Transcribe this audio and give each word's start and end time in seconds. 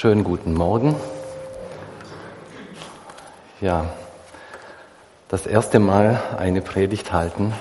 Schönen 0.00 0.22
guten 0.22 0.54
Morgen. 0.54 0.94
Ja, 3.60 3.92
das 5.26 5.44
erste 5.44 5.80
Mal 5.80 6.22
eine 6.38 6.60
Predigt 6.60 7.12
halten 7.12 7.52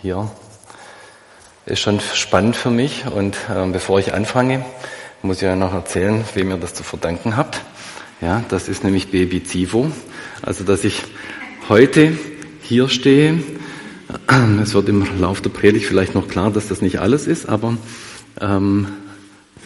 hier 0.00 0.30
ist 1.66 1.80
schon 1.80 1.98
spannend 1.98 2.54
für 2.54 2.70
mich. 2.70 3.06
Und 3.08 3.36
äh, 3.52 3.66
bevor 3.72 3.98
ich 3.98 4.14
anfange, 4.14 4.64
muss 5.22 5.38
ich 5.38 5.42
ja 5.42 5.56
noch 5.56 5.74
erzählen, 5.74 6.24
wem 6.34 6.50
ihr 6.50 6.58
das 6.58 6.74
zu 6.74 6.84
verdanken 6.84 7.36
habt. 7.36 7.60
Ja, 8.20 8.44
das 8.48 8.68
ist 8.68 8.84
nämlich 8.84 9.10
Baby 9.10 9.42
Zivo. 9.42 9.90
Also, 10.42 10.62
dass 10.62 10.84
ich 10.84 11.02
heute 11.68 12.16
hier 12.62 12.88
stehe. 12.88 13.42
Es 14.62 14.74
wird 14.74 14.88
im 14.88 15.20
Laufe 15.20 15.42
der 15.42 15.50
Predigt 15.50 15.86
vielleicht 15.86 16.14
noch 16.14 16.28
klar, 16.28 16.52
dass 16.52 16.68
das 16.68 16.82
nicht 16.82 17.00
alles 17.00 17.26
ist, 17.26 17.48
aber 17.48 17.76
ähm, 18.40 18.86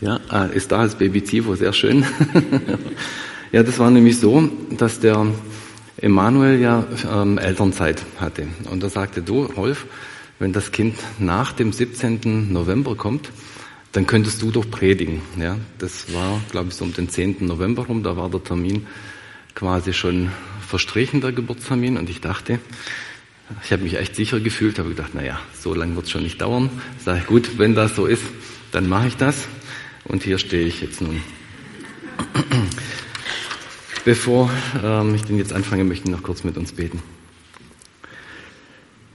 ja, 0.00 0.20
ah, 0.29 0.45
ist 0.46 0.72
da 0.72 0.80
als 0.80 0.96
Baby 0.96 1.24
Zivo, 1.24 1.54
sehr 1.54 1.72
schön. 1.72 2.04
ja, 3.52 3.62
das 3.62 3.79
war 3.79 3.90
nämlich 3.90 4.18
so, 4.18 4.48
dass 4.71 5.00
der 5.00 5.26
Emanuel 5.96 6.61
ja 6.61 6.85
ähm, 7.11 7.39
Elternzeit 7.39 8.02
hatte. 8.18 8.49
Und 8.71 8.82
da 8.82 8.88
sagte 8.88 9.22
du, 9.22 9.44
Rolf, 9.44 9.86
wenn 10.38 10.52
das 10.52 10.72
Kind 10.72 10.96
nach 11.18 11.52
dem 11.52 11.72
17. 11.72 12.52
November 12.52 12.96
kommt, 12.96 13.30
dann 13.93 14.07
könntest 14.07 14.43
du 14.43 14.50
doch 14.50 14.68
predigen. 14.68 15.22
Ja, 15.38 15.57
das 15.79 16.13
war, 16.13 16.40
glaube 16.50 16.71
ich, 16.71 16.74
so 16.74 16.85
um 16.85 16.93
den 16.93 17.08
10. 17.08 17.36
November 17.40 17.86
rum, 17.86 18.02
da 18.02 18.16
war 18.16 18.29
der 18.29 18.43
Termin 18.43 18.86
quasi 19.54 19.93
schon 19.93 20.30
verstrichen, 20.66 21.21
der 21.21 21.30
Geburtstermin. 21.32 21.96
Und 21.96 22.11
ich 22.11 22.21
dachte, 22.21 22.58
ich 23.63 23.72
habe 23.72 23.85
mich 23.85 23.96
echt 23.96 24.16
sicher 24.16 24.40
gefühlt, 24.40 24.79
habe 24.80 24.88
gedacht, 24.88 25.14
naja, 25.14 25.38
so 25.58 25.74
lange 25.74 25.94
wird 25.94 26.07
es 26.07 26.11
schon 26.11 26.24
nicht 26.24 26.40
dauern. 26.40 26.71
Sage 26.99 27.21
ich, 27.21 27.26
gut, 27.26 27.58
wenn 27.58 27.76
das 27.76 27.94
so 27.94 28.07
ist, 28.07 28.24
dann 28.72 28.88
mache 28.88 29.07
ich 29.07 29.16
das. 29.16 29.46
Und 30.04 30.22
hier 30.22 30.39
stehe 30.39 30.67
ich 30.67 30.81
jetzt 30.81 31.00
nun. 31.00 31.21
Bevor 34.05 34.50
ähm, 34.83 35.14
ich 35.14 35.22
den 35.22 35.39
jetzt 35.39 35.53
anfange, 35.53 35.84
möchte 35.84 36.05
ich 36.05 36.10
noch 36.10 36.22
kurz 36.22 36.44
mit 36.44 36.56
uns 36.58 36.72
beten. 36.72 37.02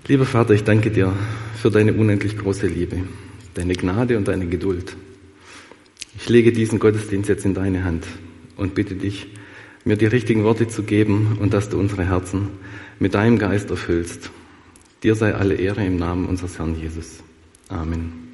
Lieber 0.08 0.26
Vater, 0.26 0.56
ich 0.56 0.64
danke 0.64 0.90
dir 0.90 1.14
für 1.62 1.70
deine 1.70 1.94
unendlich 1.94 2.36
große 2.36 2.66
Liebe, 2.66 3.04
deine 3.54 3.74
Gnade 3.74 4.18
und 4.18 4.28
deine 4.28 4.48
Geduld. 4.48 4.96
Ich 6.18 6.28
lege 6.28 6.52
diesen 6.52 6.80
Gottesdienst 6.80 7.30
jetzt 7.30 7.46
in 7.46 7.54
deine 7.54 7.84
Hand 7.84 8.06
und 8.58 8.74
bitte 8.74 8.96
dich, 8.96 9.28
mir 9.86 9.96
die 9.96 10.08
richtigen 10.08 10.44
Worte 10.44 10.68
zu 10.68 10.82
geben 10.82 11.38
und 11.40 11.54
dass 11.54 11.70
du 11.70 11.80
unsere 11.80 12.06
Herzen 12.06 12.50
mit 12.98 13.14
deinem 13.14 13.38
Geist 13.38 13.70
erfüllst. 13.70 14.32
Dir 15.04 15.16
sei 15.16 15.36
alle 15.36 15.56
Ehre 15.56 15.86
im 15.86 15.98
Namen 15.98 16.26
unseres 16.26 16.58
Herrn 16.58 16.76
Jesus. 16.76 17.24
Amen. 17.70 18.29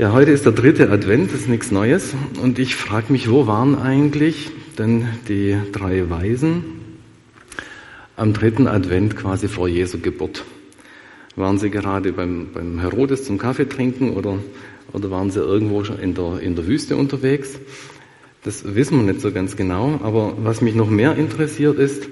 Ja, 0.00 0.12
heute 0.12 0.30
ist 0.30 0.44
der 0.44 0.52
dritte 0.52 0.90
Advent, 0.90 1.32
das 1.32 1.40
ist 1.40 1.48
nichts 1.48 1.72
Neues. 1.72 2.14
Und 2.40 2.60
ich 2.60 2.76
frage 2.76 3.12
mich, 3.12 3.28
wo 3.28 3.48
waren 3.48 3.76
eigentlich 3.76 4.52
denn 4.78 5.08
die 5.26 5.56
drei 5.72 6.08
Weisen 6.08 6.62
am 8.14 8.32
dritten 8.32 8.68
Advent 8.68 9.16
quasi 9.16 9.48
vor 9.48 9.66
Jesu 9.66 9.98
Geburt? 9.98 10.44
Waren 11.34 11.58
sie 11.58 11.68
gerade 11.68 12.12
beim, 12.12 12.50
beim 12.54 12.78
Herodes 12.78 13.24
zum 13.24 13.38
Kaffee 13.38 13.68
trinken 13.68 14.10
oder, 14.10 14.38
oder 14.92 15.10
waren 15.10 15.32
sie 15.32 15.40
irgendwo 15.40 15.82
schon 15.82 15.98
in 15.98 16.14
der, 16.14 16.38
in 16.42 16.54
der 16.54 16.68
Wüste 16.68 16.96
unterwegs? 16.96 17.58
Das 18.44 18.76
wissen 18.76 18.98
wir 18.98 19.12
nicht 19.12 19.20
so 19.20 19.32
ganz 19.32 19.56
genau. 19.56 19.98
Aber 20.04 20.34
was 20.38 20.60
mich 20.60 20.76
noch 20.76 20.90
mehr 20.90 21.16
interessiert 21.16 21.76
ist, 21.76 22.08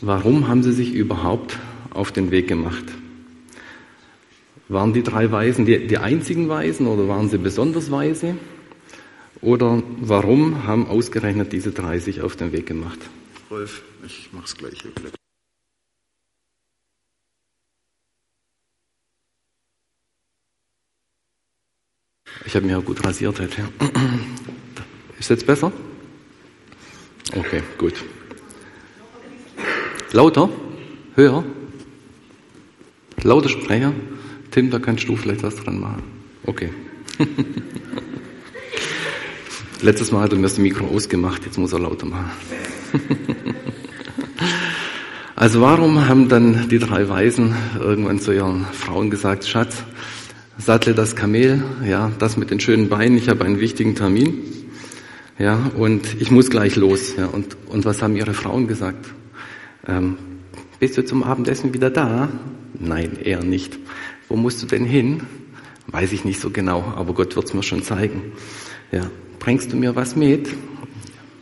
warum 0.00 0.48
haben 0.48 0.64
sie 0.64 0.72
sich 0.72 0.92
überhaupt 0.92 1.56
auf 1.90 2.10
den 2.10 2.32
Weg 2.32 2.48
gemacht? 2.48 2.86
Waren 4.68 4.92
die 4.92 5.02
drei 5.02 5.30
Weisen 5.30 5.64
die, 5.64 5.86
die 5.86 5.98
einzigen 5.98 6.48
Weisen 6.48 6.86
oder 6.86 7.06
waren 7.06 7.28
sie 7.28 7.38
besonders 7.38 7.90
weise? 7.90 8.36
Oder 9.40 9.82
warum 10.00 10.64
haben 10.64 10.88
ausgerechnet 10.88 11.52
diese 11.52 11.70
drei 11.70 11.98
sich 11.98 12.22
auf 12.22 12.34
den 12.34 12.52
Weg 12.52 12.66
gemacht? 12.66 12.98
Rolf, 13.50 13.82
ich 14.04 14.30
mach's 14.32 14.56
gleich. 14.56 14.82
Ich 22.44 22.54
habe 22.54 22.66
mich 22.66 22.74
auch 22.74 22.84
gut 22.84 23.04
rasiert 23.04 23.38
heute. 23.38 23.68
Ist 25.18 25.30
jetzt 25.30 25.46
besser? 25.46 25.72
Okay, 27.36 27.62
gut. 27.78 27.94
Lauter? 30.12 30.48
Höher? 31.14 31.44
Lauter 33.22 33.48
Sprecher? 33.48 33.92
Tim, 34.56 34.70
da 34.70 34.78
kannst 34.78 35.06
du 35.06 35.16
vielleicht 35.16 35.42
was 35.42 35.54
dran 35.56 35.78
machen. 35.78 36.02
Okay. 36.46 36.70
Letztes 39.82 40.12
Mal 40.12 40.22
hat 40.22 40.32
er 40.32 40.36
mir 40.36 40.44
das 40.44 40.56
Mikro 40.56 40.86
ausgemacht, 40.86 41.44
jetzt 41.44 41.58
muss 41.58 41.74
er 41.74 41.80
lauter 41.80 42.06
machen. 42.06 42.30
also 45.36 45.60
warum 45.60 46.08
haben 46.08 46.30
dann 46.30 46.70
die 46.70 46.78
drei 46.78 47.06
Weisen 47.06 47.54
irgendwann 47.78 48.18
zu 48.18 48.32
ihren 48.32 48.64
Frauen 48.64 49.10
gesagt, 49.10 49.46
Schatz, 49.46 49.84
sattle 50.56 50.94
das 50.94 51.14
Kamel, 51.16 51.62
ja, 51.86 52.10
das 52.18 52.38
mit 52.38 52.50
den 52.50 52.58
schönen 52.58 52.88
Beinen, 52.88 53.18
ich 53.18 53.28
habe 53.28 53.44
einen 53.44 53.60
wichtigen 53.60 53.94
Termin, 53.94 54.38
ja, 55.38 55.70
und 55.76 56.18
ich 56.18 56.30
muss 56.30 56.48
gleich 56.48 56.76
los, 56.76 57.14
ja, 57.18 57.26
und, 57.26 57.58
und 57.66 57.84
was 57.84 58.00
haben 58.00 58.16
ihre 58.16 58.32
Frauen 58.32 58.68
gesagt? 58.68 59.04
Ähm, 59.86 60.16
bist 60.80 60.96
du 60.96 61.04
zum 61.04 61.24
Abendessen 61.24 61.74
wieder 61.74 61.90
da? 61.90 62.30
Nein, 62.78 63.18
eher 63.22 63.44
nicht. 63.44 63.78
Wo 64.28 64.36
musst 64.36 64.62
du 64.62 64.66
denn 64.66 64.84
hin? 64.84 65.22
Weiß 65.88 66.12
ich 66.12 66.24
nicht 66.24 66.40
so 66.40 66.50
genau, 66.50 66.92
aber 66.96 67.14
Gott 67.14 67.36
wird's 67.36 67.54
mir 67.54 67.62
schon 67.62 67.82
zeigen. 67.82 68.32
Ja, 68.90 69.10
bringst 69.38 69.72
du 69.72 69.76
mir 69.76 69.94
was 69.94 70.16
mit? 70.16 70.48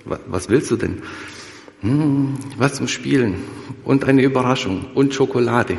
Was 0.04 0.48
willst 0.50 0.70
du 0.70 0.76
denn? 0.76 1.02
Hm, 1.80 2.34
was 2.56 2.74
zum 2.74 2.88
Spielen 2.88 3.36
und 3.84 4.04
eine 4.04 4.22
Überraschung 4.22 4.86
und 4.94 5.14
Schokolade. 5.14 5.78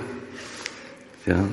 Ja, 1.26 1.44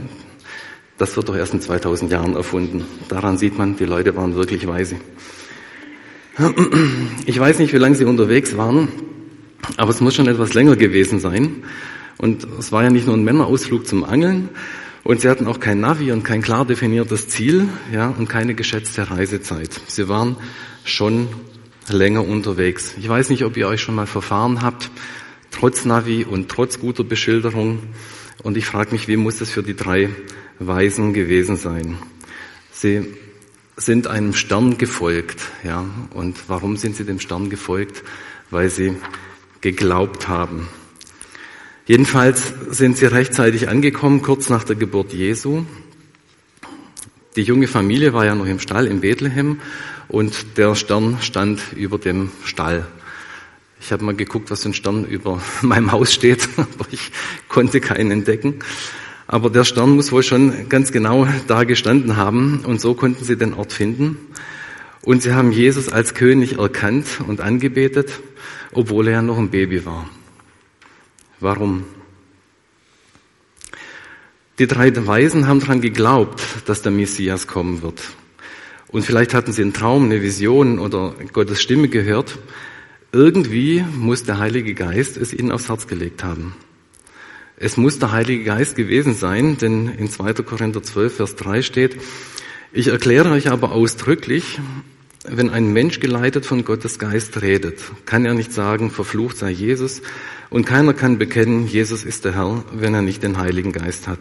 das 0.98 1.16
wird 1.16 1.28
doch 1.28 1.36
erst 1.36 1.54
in 1.54 1.60
2000 1.60 2.12
Jahren 2.12 2.36
erfunden. 2.36 2.84
Daran 3.08 3.38
sieht 3.38 3.56
man, 3.58 3.76
die 3.76 3.84
Leute 3.84 4.14
waren 4.16 4.34
wirklich 4.34 4.66
weise. 4.66 4.96
Ich 7.26 7.38
weiß 7.38 7.58
nicht, 7.58 7.72
wie 7.72 7.78
lange 7.78 7.94
sie 7.94 8.04
unterwegs 8.04 8.56
waren, 8.56 8.88
aber 9.76 9.90
es 9.90 10.00
muss 10.00 10.14
schon 10.14 10.28
etwas 10.28 10.54
länger 10.54 10.76
gewesen 10.76 11.20
sein. 11.20 11.64
Und 12.18 12.46
es 12.58 12.72
war 12.72 12.82
ja 12.82 12.90
nicht 12.90 13.06
nur 13.06 13.16
ein 13.16 13.24
Männerausflug 13.24 13.86
zum 13.86 14.04
Angeln, 14.04 14.48
und 15.04 15.20
sie 15.20 15.28
hatten 15.28 15.46
auch 15.46 15.60
kein 15.60 15.80
Navi 15.80 16.12
und 16.12 16.22
kein 16.22 16.42
klar 16.42 16.64
definiertes 16.64 17.28
Ziel, 17.28 17.68
ja, 17.92 18.08
und 18.08 18.28
keine 18.28 18.54
geschätzte 18.54 19.10
Reisezeit. 19.10 19.80
Sie 19.88 20.08
waren 20.08 20.36
schon 20.84 21.28
länger 21.88 22.26
unterwegs. 22.26 22.94
Ich 22.98 23.08
weiß 23.08 23.30
nicht, 23.30 23.44
ob 23.44 23.56
ihr 23.56 23.66
euch 23.66 23.80
schon 23.80 23.94
mal 23.94 24.06
verfahren 24.06 24.62
habt, 24.62 24.90
trotz 25.50 25.84
Navi 25.84 26.24
und 26.24 26.48
trotz 26.48 26.78
guter 26.78 27.04
Beschilderung. 27.04 27.80
Und 28.42 28.56
ich 28.56 28.66
frage 28.66 28.92
mich, 28.92 29.08
wie 29.08 29.16
muss 29.16 29.40
es 29.40 29.50
für 29.50 29.62
die 29.62 29.76
drei 29.76 30.08
Weisen 30.58 31.12
gewesen 31.12 31.56
sein? 31.56 31.98
Sie 32.70 33.14
sind 33.76 34.06
einem 34.06 34.34
Stern 34.34 34.78
gefolgt, 34.78 35.42
ja. 35.64 35.84
Und 36.14 36.48
warum 36.48 36.76
sind 36.76 36.96
sie 36.96 37.04
dem 37.04 37.20
Stern 37.20 37.50
gefolgt? 37.50 38.02
Weil 38.50 38.70
sie 38.70 38.96
geglaubt 39.60 40.28
haben. 40.28 40.68
Jedenfalls 41.84 42.54
sind 42.70 42.96
sie 42.96 43.06
rechtzeitig 43.06 43.68
angekommen, 43.68 44.22
kurz 44.22 44.48
nach 44.48 44.62
der 44.62 44.76
Geburt 44.76 45.12
Jesu. 45.12 45.64
Die 47.34 47.42
junge 47.42 47.66
Familie 47.66 48.12
war 48.12 48.24
ja 48.24 48.36
noch 48.36 48.46
im 48.46 48.60
Stall 48.60 48.86
in 48.86 49.00
Bethlehem 49.00 49.60
und 50.06 50.58
der 50.58 50.76
Stern 50.76 51.18
stand 51.20 51.60
über 51.74 51.98
dem 51.98 52.30
Stall. 52.44 52.86
Ich 53.80 53.90
habe 53.90 54.04
mal 54.04 54.14
geguckt, 54.14 54.52
was 54.52 54.62
für 54.62 54.68
ein 54.68 54.74
Stern 54.74 55.04
über 55.04 55.42
meinem 55.62 55.90
Haus 55.90 56.14
steht, 56.14 56.48
aber 56.56 56.86
ich 56.92 57.10
konnte 57.48 57.80
keinen 57.80 58.12
entdecken. 58.12 58.60
Aber 59.26 59.50
der 59.50 59.64
Stern 59.64 59.90
muss 59.90 60.12
wohl 60.12 60.22
schon 60.22 60.68
ganz 60.68 60.92
genau 60.92 61.26
da 61.48 61.64
gestanden 61.64 62.16
haben 62.16 62.60
und 62.64 62.80
so 62.80 62.94
konnten 62.94 63.24
sie 63.24 63.36
den 63.36 63.54
Ort 63.54 63.72
finden. 63.72 64.18
Und 65.00 65.22
sie 65.22 65.34
haben 65.34 65.50
Jesus 65.50 65.88
als 65.88 66.14
König 66.14 66.58
erkannt 66.58 67.06
und 67.26 67.40
angebetet, 67.40 68.20
obwohl 68.70 69.08
er 69.08 69.14
ja 69.14 69.22
noch 69.22 69.38
ein 69.38 69.50
Baby 69.50 69.84
war. 69.84 70.08
Warum? 71.42 71.84
Die 74.60 74.68
drei 74.68 74.94
Weisen 74.94 75.48
haben 75.48 75.58
daran 75.58 75.80
geglaubt, 75.80 76.40
dass 76.66 76.82
der 76.82 76.92
Messias 76.92 77.48
kommen 77.48 77.82
wird. 77.82 78.00
Und 78.86 79.04
vielleicht 79.04 79.34
hatten 79.34 79.52
sie 79.52 79.62
einen 79.62 79.72
Traum, 79.72 80.04
eine 80.04 80.22
Vision 80.22 80.78
oder 80.78 81.16
Gottes 81.32 81.60
Stimme 81.60 81.88
gehört. 81.88 82.38
Irgendwie 83.10 83.84
muss 83.96 84.22
der 84.22 84.38
Heilige 84.38 84.72
Geist 84.74 85.16
es 85.16 85.32
ihnen 85.34 85.50
aufs 85.50 85.68
Herz 85.68 85.88
gelegt 85.88 86.22
haben. 86.22 86.54
Es 87.56 87.76
muss 87.76 87.98
der 87.98 88.12
Heilige 88.12 88.44
Geist 88.44 88.76
gewesen 88.76 89.14
sein, 89.14 89.58
denn 89.58 89.88
in 89.88 90.08
2. 90.08 90.34
Korinther 90.44 90.84
12, 90.84 91.16
Vers 91.16 91.34
3 91.34 91.62
steht, 91.62 91.96
ich 92.72 92.86
erkläre 92.86 93.30
euch 93.30 93.50
aber 93.50 93.72
ausdrücklich, 93.72 94.60
wenn 95.24 95.50
ein 95.50 95.72
Mensch 95.72 96.00
geleitet 96.00 96.46
von 96.46 96.64
Gottes 96.64 96.98
Geist 96.98 97.42
redet, 97.42 97.80
kann 98.06 98.24
er 98.24 98.34
nicht 98.34 98.52
sagen, 98.52 98.90
verflucht 98.90 99.36
sei 99.36 99.50
Jesus, 99.50 100.02
und 100.50 100.66
keiner 100.66 100.94
kann 100.94 101.18
bekennen, 101.18 101.66
Jesus 101.66 102.04
ist 102.04 102.24
der 102.24 102.34
Herr, 102.34 102.64
wenn 102.72 102.94
er 102.94 103.02
nicht 103.02 103.22
den 103.22 103.38
Heiligen 103.38 103.72
Geist 103.72 104.08
hat. 104.08 104.20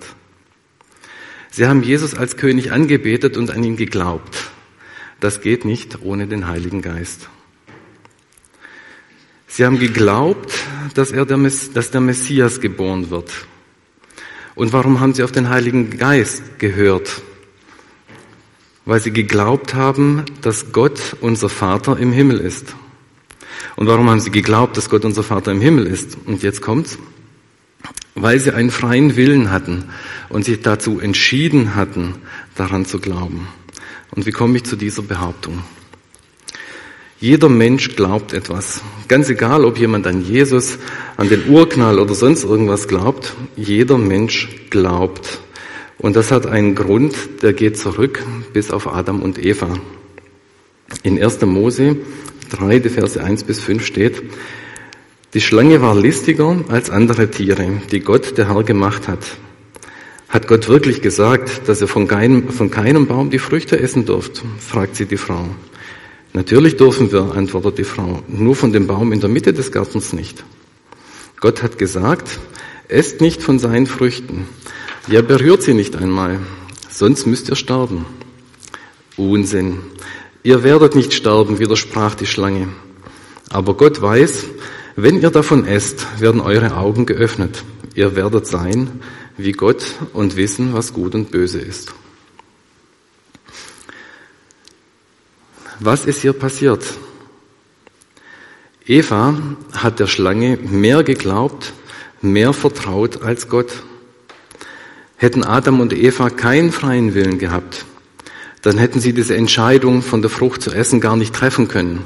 Sie 1.50 1.68
haben 1.68 1.84
Jesus 1.84 2.14
als 2.16 2.38
König 2.38 2.72
angebetet 2.72 3.36
und 3.36 3.52
an 3.52 3.64
ihn 3.64 3.76
geglaubt. 3.76 4.52
das 5.20 5.42
geht 5.42 5.66
nicht 5.66 6.02
ohne 6.02 6.28
den 6.28 6.48
Heiligen 6.48 6.82
Geist. 6.82 7.30
Sie 9.48 9.66
haben 9.66 9.80
geglaubt, 9.80 10.52
dass, 10.96 11.12
er 11.12 11.26
der, 11.26 11.38
dass 11.38 11.92
der 11.92 12.02
Messias 12.02 12.62
geboren 12.62 13.10
wird. 13.10 13.32
Und 14.56 14.74
warum 14.74 15.00
haben 15.00 15.14
sie 15.14 15.24
auf 15.24 15.32
den 15.32 15.50
Heiligen 15.50 15.98
Geist 15.98 16.58
gehört? 16.58 17.22
Weil 18.86 19.00
sie 19.00 19.12
geglaubt 19.12 19.74
haben, 19.74 20.26
dass 20.42 20.72
Gott 20.72 21.16
unser 21.22 21.50
Vater 21.50 21.98
im 21.98 22.12
Himmel 22.12 22.40
ist. 22.40 22.76
Und 23.76 23.88
warum 23.88 24.10
haben 24.10 24.20
sie 24.20 24.32
geglaubt, 24.32 24.78
dass 24.78 24.90
Gott 24.90 25.06
unser 25.06 25.24
Vater 25.24 25.52
im 25.52 25.62
Himmel 25.62 25.88
ist? 25.88 26.18
Und 26.26 26.44
jetzt 26.44 26.62
kommt's. 26.62 26.98
Weil 28.16 28.40
sie 28.40 28.54
einen 28.54 28.72
freien 28.72 29.16
Willen 29.16 29.52
hatten 29.52 29.86
und 30.30 30.46
sich 30.46 30.62
dazu 30.62 31.00
entschieden 31.00 31.76
hatten, 31.76 32.16
daran 32.56 32.86
zu 32.86 33.00
glauben. 33.00 33.48
Und 34.12 34.26
wie 34.26 34.32
komme 34.32 34.58
ich 34.58 34.66
zu 34.66 34.76
dieser 34.76 35.02
Behauptung? 35.02 35.64
Jeder 37.22 37.50
Mensch 37.50 37.96
glaubt 37.96 38.34
etwas. 38.34 38.82
Ganz 39.08 39.30
egal, 39.30 39.64
ob 39.64 39.78
jemand 39.78 40.08
an 40.08 40.26
Jesus, 40.26 40.80
an 41.18 41.30
den 41.30 41.50
Urknall 41.50 42.00
oder 42.00 42.16
sonst 42.16 42.44
irgendwas 42.44 42.88
glaubt, 42.88 43.34
jeder 43.56 44.00
Mensch 44.00 44.50
glaubt. 44.72 45.40
Und 46.02 46.16
das 46.16 46.32
hat 46.32 46.48
einen 46.48 46.74
Grund, 46.74 47.16
der 47.44 47.54
geht 47.54 47.78
zurück 47.78 48.26
bis 48.54 48.72
auf 48.72 48.92
Adam 48.92 49.22
und 49.22 49.38
Eva. 49.38 49.78
In 51.04 51.22
1. 51.22 51.42
Mose 51.42 51.96
3, 52.50 52.80
die 52.80 52.90
Verse 52.90 53.24
1 53.24 53.44
bis 53.44 53.60
5 53.60 53.86
steht, 53.86 54.24
die 55.36 55.42
Schlange 55.42 55.80
war 55.82 55.96
listiger 55.96 56.58
als 56.70 56.90
andere 56.90 57.30
Tiere, 57.30 57.84
die 57.92 58.00
Gott 58.00 58.36
der 58.40 58.50
Herr 58.50 58.64
gemacht 58.64 59.08
hat. 59.08 59.38
Hat 60.28 60.48
Gott 60.48 60.68
wirklich 60.70 61.04
gesagt, 61.04 61.68
dass 61.68 61.82
ihr 61.82 61.88
von 61.88 62.08
keinem, 62.08 62.50
von 62.50 62.72
keinem 62.72 63.06
Baum 63.06 63.30
die 63.30 63.38
Früchte 63.38 63.80
essen 63.80 64.06
dürft? 64.06 64.42
fragt 64.58 64.96
sie 64.96 65.06
die 65.06 65.18
Frau. 65.18 65.46
Natürlich 66.34 66.78
dürfen 66.78 67.12
wir, 67.12 67.36
antwortet 67.36 67.78
die 67.78 67.84
Frau, 67.84 68.24
nur 68.28 68.56
von 68.56 68.74
dem 68.74 68.88
Baum 68.88 69.14
in 69.14 69.20
der 69.20 69.30
Mitte 69.30 69.54
des 69.54 69.72
Gartens 69.72 70.14
nicht. 70.14 70.44
Gott 71.40 71.62
hat 71.62 71.78
gesagt, 71.78 72.40
esst 72.88 73.22
nicht 73.22 73.44
von 73.44 73.60
seinen 73.60 73.86
Früchten. 73.86 74.48
Ja, 75.08 75.22
berührt 75.22 75.64
sie 75.64 75.74
nicht 75.74 75.96
einmal, 75.96 76.40
sonst 76.90 77.26
müsst 77.26 77.50
ihr 77.50 77.56
sterben. 77.56 78.06
Unsinn. 79.18 79.80
Ihr 80.44 80.64
werdet 80.64 80.96
nicht 80.96 81.14
sterben, 81.14 81.60
widersprach 81.60 82.16
die 82.16 82.28
Schlange. 82.28 82.70
Aber 83.50 83.74
Gott 83.76 84.02
weiß, 84.02 84.46
wenn 84.96 85.22
ihr 85.22 85.32
davon 85.32 85.66
esst, 85.66 86.20
werden 86.20 86.40
eure 86.40 86.76
Augen 86.78 87.06
geöffnet. 87.06 87.64
Ihr 87.96 88.16
werdet 88.16 88.48
sein 88.48 89.02
wie 89.38 89.52
Gott 89.54 89.96
und 90.14 90.36
wissen, 90.36 90.74
was 90.74 90.94
gut 90.94 91.16
und 91.16 91.32
böse 91.32 91.60
ist. 91.60 91.94
Was 95.80 96.06
ist 96.06 96.22
hier 96.22 96.34
passiert? 96.34 96.86
Eva 98.86 99.36
hat 99.74 100.00
der 100.00 100.08
Schlange 100.08 100.58
mehr 100.58 101.04
geglaubt, 101.04 101.74
mehr 102.22 102.54
vertraut 102.54 103.24
als 103.24 103.50
Gott. 103.50 103.84
Hätten 105.22 105.44
Adam 105.44 105.82
und 105.82 105.94
Eva 105.94 106.32
keinen 106.32 106.72
freien 106.72 107.14
Willen 107.14 107.38
gehabt, 107.38 107.86
dann 108.64 108.80
hätten 108.80 109.00
sie 109.00 109.14
diese 109.14 109.36
Entscheidung 109.36 110.02
von 110.02 110.24
der 110.24 110.32
Frucht 110.32 110.64
zu 110.64 110.72
essen 110.72 111.00
gar 111.00 111.16
nicht 111.16 111.36
treffen 111.36 111.68
können. 111.68 112.04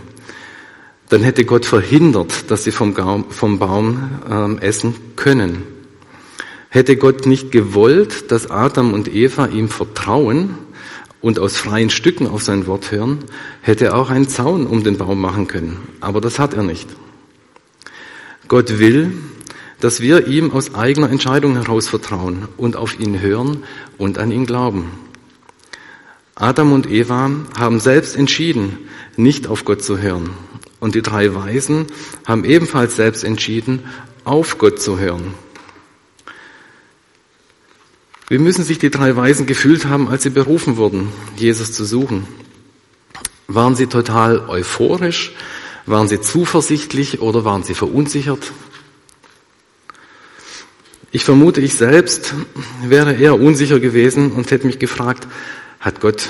Dann 1.07 1.23
hätte 1.23 1.45
Gott 1.45 1.65
verhindert, 1.65 2.51
dass 2.51 2.65
sie 2.65 2.71
vom, 2.71 2.93
Baum, 2.93 3.29
vom 3.29 3.57
Baum 3.57 4.57
äh, 4.59 4.65
essen 4.65 4.95
können. 5.15 5.63
Hätte 6.67 6.97
Gott 6.97 7.25
nicht 7.25 7.53
gewollt, 7.53 8.33
dass 8.33 8.51
Adam 8.51 8.91
und 8.91 9.07
Eva 9.07 9.45
ihm 9.45 9.69
vertrauen, 9.69 10.57
und 11.21 11.39
aus 11.39 11.55
freien 11.55 11.89
Stücken 11.89 12.27
auf 12.27 12.43
sein 12.43 12.67
Wort 12.67 12.91
hören, 12.91 13.19
hätte 13.61 13.85
er 13.85 13.95
auch 13.95 14.09
einen 14.09 14.27
Zaun 14.27 14.67
um 14.67 14.83
den 14.83 14.97
Baum 14.97 15.21
machen 15.21 15.47
können. 15.47 15.77
Aber 16.01 16.19
das 16.19 16.37
hat 16.37 16.53
er 16.53 16.63
nicht. 16.63 16.89
Gott 18.49 18.77
will, 18.77 19.13
dass 19.79 20.01
wir 20.01 20.27
ihm 20.27 20.51
aus 20.51 20.75
eigener 20.75 21.09
Entscheidung 21.09 21.55
heraus 21.55 21.87
vertrauen 21.87 22.47
und 22.57 22.75
auf 22.75 22.99
ihn 22.99 23.19
hören 23.19 23.63
und 23.97 24.17
an 24.17 24.31
ihn 24.31 24.45
glauben. 24.45 24.91
Adam 26.35 26.73
und 26.73 26.89
Eva 26.89 27.31
haben 27.57 27.79
selbst 27.79 28.15
entschieden, 28.15 28.77
nicht 29.15 29.47
auf 29.47 29.63
Gott 29.63 29.83
zu 29.83 29.99
hören. 29.99 30.31
Und 30.79 30.95
die 30.95 31.01
drei 31.01 31.33
Weisen 31.33 31.87
haben 32.25 32.43
ebenfalls 32.43 32.95
selbst 32.95 33.23
entschieden, 33.23 33.83
auf 34.25 34.57
Gott 34.57 34.81
zu 34.81 34.99
hören. 34.99 35.33
Wie 38.27 38.37
müssen 38.39 38.63
sich 38.63 38.79
die 38.79 38.89
drei 38.89 39.15
Weisen 39.15 39.45
gefühlt 39.45 39.85
haben, 39.85 40.09
als 40.09 40.23
sie 40.23 40.31
berufen 40.31 40.77
wurden, 40.77 41.09
Jesus 41.37 41.71
zu 41.71 41.85
suchen? 41.85 42.27
Waren 43.47 43.75
sie 43.75 43.87
total 43.87 44.49
euphorisch? 44.49 45.33
Waren 45.85 46.07
sie 46.07 46.19
zuversichtlich 46.19 47.21
oder 47.21 47.45
waren 47.45 47.63
sie 47.63 47.75
verunsichert? 47.75 48.51
Ich 51.15 51.23
vermute, 51.23 51.61
ich 51.61 51.75
selbst 51.75 52.33
wäre 52.83 53.13
eher 53.13 53.39
unsicher 53.39 53.79
gewesen 53.79 54.33
und 54.33 54.51
hätte 54.51 54.67
mich 54.67 54.79
gefragt, 54.79 55.29
hat 55.79 56.01
Gott 56.01 56.27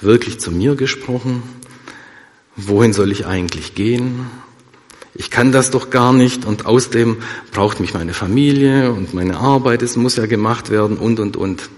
wirklich 0.00 0.40
zu 0.40 0.50
mir 0.50 0.74
gesprochen? 0.74 1.44
Wohin 2.56 2.92
soll 2.92 3.12
ich 3.12 3.26
eigentlich 3.26 3.76
gehen? 3.76 4.26
ich 5.14 5.30
kann 5.30 5.52
das 5.52 5.70
doch 5.70 5.88
gar 5.88 6.12
nicht 6.12 6.46
und 6.46 6.66
außerdem 6.66 7.18
braucht 7.52 7.78
mich 7.78 7.94
meine 7.94 8.12
Familie 8.12 8.90
und 8.90 9.14
meine 9.14 9.36
Arbeit, 9.36 9.82
es 9.82 9.94
muss 9.94 10.16
ja 10.16 10.26
gemacht 10.26 10.68
werden 10.68 10.96
und, 10.96 11.20
und, 11.20 11.36
und. 11.36 11.70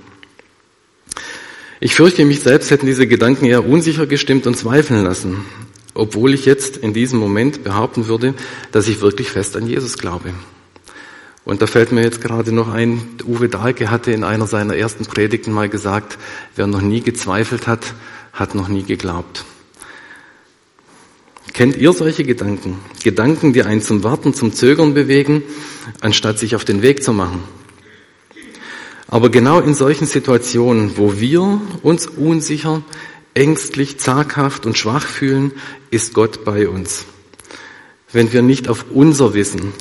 Ich 1.78 1.94
fürchte, 1.94 2.24
mich 2.24 2.40
selbst 2.40 2.70
hätten 2.70 2.86
diese 2.86 3.06
Gedanken 3.06 3.44
eher 3.44 3.66
unsicher 3.66 4.06
gestimmt 4.06 4.46
und 4.46 4.56
zweifeln 4.56 5.04
lassen, 5.04 5.44
obwohl 5.92 6.32
ich 6.32 6.46
jetzt 6.46 6.78
in 6.78 6.94
diesem 6.94 7.18
Moment 7.18 7.64
behaupten 7.64 8.06
würde, 8.06 8.32
dass 8.72 8.88
ich 8.88 9.02
wirklich 9.02 9.28
fest 9.28 9.58
an 9.58 9.66
Jesus 9.66 9.98
glaube. 9.98 10.32
Und 11.46 11.62
da 11.62 11.68
fällt 11.68 11.92
mir 11.92 12.02
jetzt 12.02 12.20
gerade 12.20 12.50
noch 12.50 12.68
ein, 12.68 13.00
Uwe 13.24 13.48
Dahlke 13.48 13.88
hatte 13.88 14.10
in 14.10 14.24
einer 14.24 14.48
seiner 14.48 14.74
ersten 14.74 15.06
Predigten 15.06 15.52
mal 15.52 15.68
gesagt, 15.68 16.18
wer 16.56 16.66
noch 16.66 16.80
nie 16.80 17.02
gezweifelt 17.02 17.68
hat, 17.68 17.94
hat 18.32 18.56
noch 18.56 18.66
nie 18.66 18.82
geglaubt. 18.82 19.44
Kennt 21.52 21.76
ihr 21.76 21.92
solche 21.92 22.24
Gedanken? 22.24 22.80
Gedanken, 23.04 23.52
die 23.52 23.62
einen 23.62 23.80
zum 23.80 24.02
Warten, 24.02 24.34
zum 24.34 24.54
Zögern 24.54 24.92
bewegen, 24.92 25.44
anstatt 26.00 26.40
sich 26.40 26.56
auf 26.56 26.64
den 26.64 26.82
Weg 26.82 27.04
zu 27.04 27.12
machen. 27.12 27.44
Aber 29.06 29.30
genau 29.30 29.60
in 29.60 29.74
solchen 29.74 30.08
Situationen, 30.08 30.96
wo 30.96 31.20
wir 31.20 31.60
uns 31.84 32.08
unsicher, 32.08 32.82
ängstlich, 33.34 34.00
zaghaft 34.00 34.66
und 34.66 34.76
schwach 34.76 35.06
fühlen, 35.06 35.52
ist 35.92 36.12
Gott 36.12 36.44
bei 36.44 36.68
uns. 36.68 37.04
Wenn 38.10 38.32
wir 38.32 38.42
nicht 38.42 38.68
auf 38.68 38.86
unser 38.90 39.32
Wissen, 39.32 39.72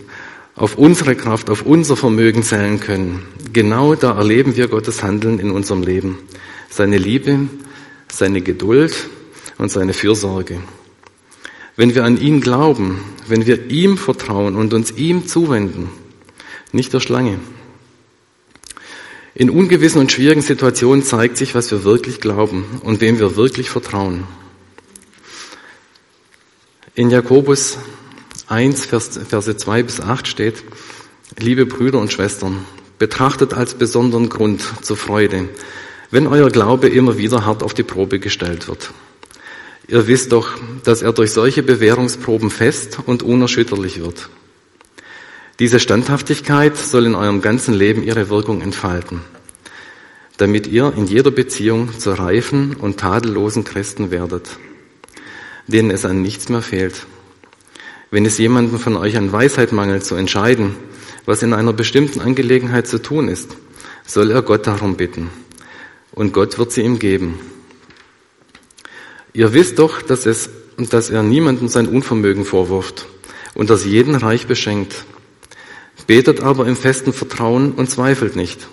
auf 0.55 0.77
unsere 0.77 1.15
Kraft, 1.15 1.49
auf 1.49 1.63
unser 1.63 1.97
Vermögen 1.97 2.41
zählen 2.43 2.79
können, 2.79 3.23
genau 3.51 3.95
da 3.95 4.17
erleben 4.17 4.55
wir 4.55 4.67
Gottes 4.67 5.03
Handeln 5.03 5.39
in 5.39 5.51
unserem 5.51 5.83
Leben. 5.83 6.19
Seine 6.69 6.97
Liebe, 6.97 7.47
seine 8.11 8.41
Geduld 8.41 9.09
und 9.57 9.69
seine 9.69 9.93
Fürsorge. 9.93 10.61
Wenn 11.75 11.93
wir 11.93 12.05
an 12.05 12.19
ihn 12.19 12.39
glauben, 12.39 13.01
wenn 13.27 13.45
wir 13.45 13.69
ihm 13.69 13.97
vertrauen 13.97 14.55
und 14.55 14.73
uns 14.73 14.91
ihm 14.91 15.27
zuwenden, 15.27 15.89
nicht 16.71 16.93
der 16.93 17.01
Schlange. 17.01 17.39
In 19.33 19.49
ungewissen 19.49 19.99
und 19.99 20.11
schwierigen 20.13 20.41
Situationen 20.41 21.03
zeigt 21.03 21.35
sich, 21.35 21.53
was 21.53 21.69
wir 21.69 21.83
wirklich 21.83 22.21
glauben 22.21 22.79
und 22.83 23.01
wem 23.01 23.19
wir 23.19 23.35
wirklich 23.35 23.69
vertrauen. 23.69 24.23
In 26.93 27.09
Jakobus 27.09 27.77
1, 28.47 28.85
Verse 28.85 29.57
2 29.57 29.83
bis 29.83 30.01
8 30.01 30.27
steht, 30.27 30.63
liebe 31.37 31.65
Brüder 31.65 31.99
und 31.99 32.11
Schwestern, 32.11 32.65
betrachtet 32.99 33.53
als 33.53 33.73
besonderen 33.73 34.29
Grund 34.29 34.61
zur 34.81 34.97
Freude, 34.97 35.49
wenn 36.11 36.27
euer 36.27 36.49
Glaube 36.49 36.87
immer 36.87 37.17
wieder 37.17 37.45
hart 37.45 37.63
auf 37.63 37.73
die 37.73 37.83
Probe 37.83 38.19
gestellt 38.19 38.67
wird 38.67 38.91
Ihr 39.87 40.07
wisst 40.07 40.31
doch, 40.31 40.49
dass 40.83 41.01
er 41.01 41.13
durch 41.13 41.31
solche 41.31 41.61
Bewährungsproben 41.61 42.49
fest 42.49 42.99
und 43.05 43.21
unerschütterlich 43.21 44.01
wird. 44.01 44.29
Diese 45.59 45.79
Standhaftigkeit 45.79 46.75
soll 46.75 47.05
in 47.05 47.15
eurem 47.15 47.41
ganzen 47.41 47.73
Leben 47.73 48.03
ihre 48.03 48.29
Wirkung 48.29 48.61
entfalten, 48.61 49.21
damit 50.37 50.65
ihr 50.67 50.91
in 50.97 51.05
jeder 51.05 51.31
Beziehung 51.31 51.97
zu 51.97 52.11
reifen 52.11 52.75
und 52.75 52.99
tadellosen 52.99 53.63
Christen 53.63 54.09
werdet, 54.09 54.57
denen 55.67 55.91
es 55.91 56.03
an 56.03 56.21
nichts 56.21 56.49
mehr 56.49 56.63
fehlt. 56.63 57.05
Wenn 58.15 58.25
es 58.25 58.37
jemandem 58.37 58.79
von 58.79 58.95
euch 58.95 59.17
an 59.17 59.33
Weisheit 59.33 59.73
mangelt 59.73 60.05
zu 60.05 60.15
entscheiden, 60.15 60.77
was 61.25 61.43
in 61.43 61.51
einer 61.51 61.73
bestimmten 61.73 62.21
Angelegenheit 62.21 62.87
zu 62.87 63.01
tun 63.01 63.27
ist, 63.27 63.57
soll 64.05 64.31
er 64.31 64.41
Gott 64.41 64.67
darum 64.67 64.95
bitten. 64.95 65.29
Und 66.13 66.31
Gott 66.31 66.57
wird 66.57 66.71
sie 66.71 66.83
ihm 66.83 66.97
geben. 66.97 67.37
Ihr 69.33 69.51
wisst 69.51 69.79
doch, 69.79 70.01
dass, 70.01 70.25
es, 70.25 70.49
dass 70.77 71.09
er 71.09 71.23
niemandem 71.23 71.67
sein 71.67 71.87
Unvermögen 71.87 72.45
vorwirft 72.45 73.05
und 73.53 73.69
dass 73.69 73.83
jeden 73.83 74.15
reich 74.15 74.47
beschenkt. 74.47 75.03
Betet 76.07 76.39
aber 76.39 76.67
im 76.67 76.77
festen 76.77 77.11
Vertrauen 77.11 77.73
und 77.73 77.89
zweifelt 77.89 78.37
nicht. 78.37 78.65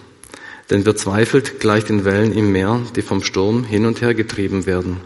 Denn 0.71 0.87
wer 0.87 0.95
zweifelt, 0.95 1.59
gleicht 1.59 1.89
den 1.89 2.05
Wellen 2.05 2.33
im 2.33 2.53
Meer, 2.53 2.81
die 2.95 3.03
vom 3.03 3.25
Sturm 3.25 3.65
hin 3.65 3.87
und 3.87 4.03
her 4.03 4.15
getrieben 4.15 4.67
werden. 4.67 4.99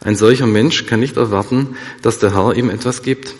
Ein 0.00 0.16
solcher 0.16 0.48
Mensch 0.48 0.86
kann 0.86 0.98
nicht 0.98 1.16
erwarten, 1.16 1.76
dass 2.02 2.18
der 2.18 2.34
Herr 2.34 2.56
ihm 2.56 2.68
etwas 2.68 3.02
gibt. 3.02 3.36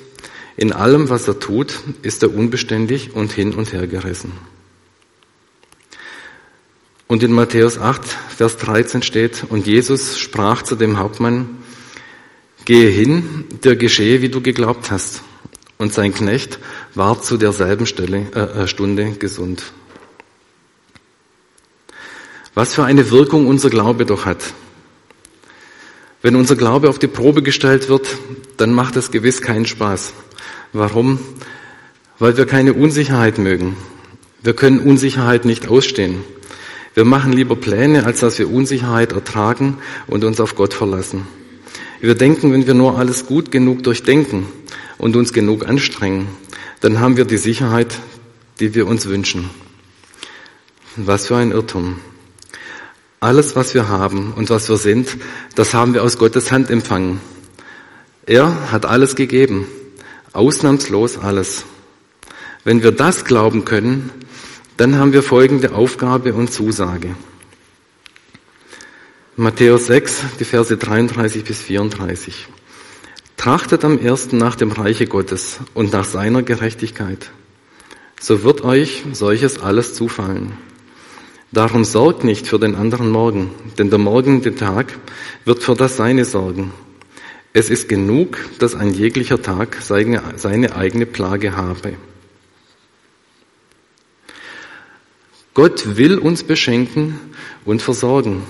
In 0.56 0.72
allem, 0.72 1.08
was 1.08 1.28
er 1.28 1.38
tut, 1.38 1.80
ist 2.02 2.22
er 2.22 2.34
unbeständig 2.34 3.14
und 3.14 3.32
hin 3.32 3.54
und 3.54 3.72
her 3.72 3.86
gerissen. 3.86 4.32
Und 7.06 7.22
in 7.22 7.32
Matthäus 7.32 7.78
8, 7.78 8.04
Vers 8.04 8.56
13 8.56 9.02
steht, 9.02 9.44
und 9.48 9.66
Jesus 9.66 10.18
sprach 10.18 10.62
zu 10.62 10.76
dem 10.76 10.98
Hauptmann, 10.98 11.58
gehe 12.64 12.88
hin, 12.88 13.44
dir 13.62 13.76
geschehe, 13.76 14.22
wie 14.22 14.28
du 14.28 14.40
geglaubt 14.40 14.90
hast. 14.90 15.22
Und 15.78 15.92
sein 15.92 16.14
Knecht 16.14 16.58
war 16.94 17.20
zu 17.20 17.36
derselben 17.36 17.86
Stelle, 17.86 18.28
äh, 18.34 18.62
äh 18.62 18.68
Stunde 18.68 19.12
gesund. 19.12 19.72
Was 22.54 22.74
für 22.74 22.84
eine 22.84 23.10
Wirkung 23.10 23.46
unser 23.46 23.70
Glaube 23.70 24.06
doch 24.06 24.26
hat. 24.26 24.54
Wenn 26.20 26.36
unser 26.36 26.54
Glaube 26.54 26.88
auf 26.88 26.98
die 26.98 27.08
Probe 27.08 27.42
gestellt 27.42 27.88
wird, 27.88 28.06
dann 28.58 28.72
macht 28.72 28.96
es 28.96 29.10
gewiss 29.10 29.42
keinen 29.42 29.66
Spaß. 29.66 30.12
Warum? 30.72 31.18
Weil 32.18 32.36
wir 32.36 32.46
keine 32.46 32.72
Unsicherheit 32.72 33.38
mögen. 33.38 33.76
Wir 34.42 34.54
können 34.54 34.80
Unsicherheit 34.80 35.44
nicht 35.44 35.68
ausstehen. 35.68 36.24
Wir 36.94 37.04
machen 37.04 37.32
lieber 37.32 37.56
Pläne, 37.56 38.04
als 38.04 38.20
dass 38.20 38.38
wir 38.38 38.50
Unsicherheit 38.50 39.12
ertragen 39.12 39.78
und 40.06 40.24
uns 40.24 40.40
auf 40.40 40.56
Gott 40.56 40.74
verlassen. 40.74 41.26
Wir 42.00 42.14
denken, 42.14 42.52
wenn 42.52 42.66
wir 42.66 42.74
nur 42.74 42.98
alles 42.98 43.26
gut 43.26 43.50
genug 43.50 43.82
durchdenken 43.82 44.46
und 44.98 45.14
uns 45.14 45.32
genug 45.32 45.68
anstrengen, 45.68 46.26
dann 46.80 47.00
haben 47.00 47.16
wir 47.16 47.24
die 47.24 47.36
Sicherheit, 47.36 47.98
die 48.58 48.74
wir 48.74 48.86
uns 48.86 49.06
wünschen. 49.06 49.50
Was 50.96 51.28
für 51.28 51.36
ein 51.36 51.52
Irrtum. 51.52 52.00
Alles, 53.20 53.56
was 53.56 53.74
wir 53.74 53.88
haben 53.88 54.32
und 54.34 54.50
was 54.50 54.68
wir 54.68 54.76
sind, 54.76 55.16
das 55.54 55.74
haben 55.74 55.94
wir 55.94 56.02
aus 56.02 56.18
Gottes 56.18 56.50
Hand 56.50 56.70
empfangen. 56.70 57.20
Er 58.26 58.72
hat 58.72 58.84
alles 58.84 59.14
gegeben, 59.14 59.66
ausnahmslos 60.32 61.18
alles. 61.18 61.64
Wenn 62.64 62.82
wir 62.82 62.92
das 62.92 63.24
glauben 63.24 63.64
können, 63.64 64.10
dann 64.76 64.96
haben 64.96 65.12
wir 65.12 65.22
folgende 65.22 65.74
Aufgabe 65.74 66.34
und 66.34 66.52
Zusage. 66.52 67.14
Matthäus 69.36 69.86
6, 69.86 70.24
die 70.40 70.44
Verse 70.44 70.76
33 70.76 71.44
bis 71.44 71.60
34. 71.62 72.48
Trachtet 73.36 73.84
am 73.84 73.98
ersten 73.98 74.36
nach 74.36 74.56
dem 74.56 74.72
Reiche 74.72 75.06
Gottes 75.06 75.58
und 75.74 75.92
nach 75.92 76.04
seiner 76.04 76.42
Gerechtigkeit. 76.42 77.30
So 78.20 78.44
wird 78.44 78.62
euch 78.62 79.02
solches 79.12 79.58
alles 79.58 79.94
zufallen. 79.94 80.52
Darum 81.50 81.84
sorgt 81.84 82.24
nicht 82.24 82.46
für 82.46 82.58
den 82.58 82.76
anderen 82.76 83.10
Morgen, 83.10 83.50
denn 83.78 83.90
der 83.90 83.98
morgende 83.98 84.54
Tag 84.54 84.98
wird 85.44 85.62
für 85.62 85.74
das 85.74 85.96
Seine 85.96 86.24
sorgen. 86.24 86.72
Es 87.54 87.68
ist 87.68 87.88
genug, 87.88 88.38
dass 88.58 88.74
ein 88.74 88.94
jeglicher 88.94 89.42
Tag 89.42 89.78
seine, 89.82 90.22
seine 90.36 90.74
eigene 90.74 91.04
Plage 91.04 91.54
habe. 91.56 91.94
Gott 95.52 95.98
will 95.98 96.16
uns 96.16 96.44
beschenken 96.44 97.20
und 97.66 97.82
versorgen. 97.82 98.42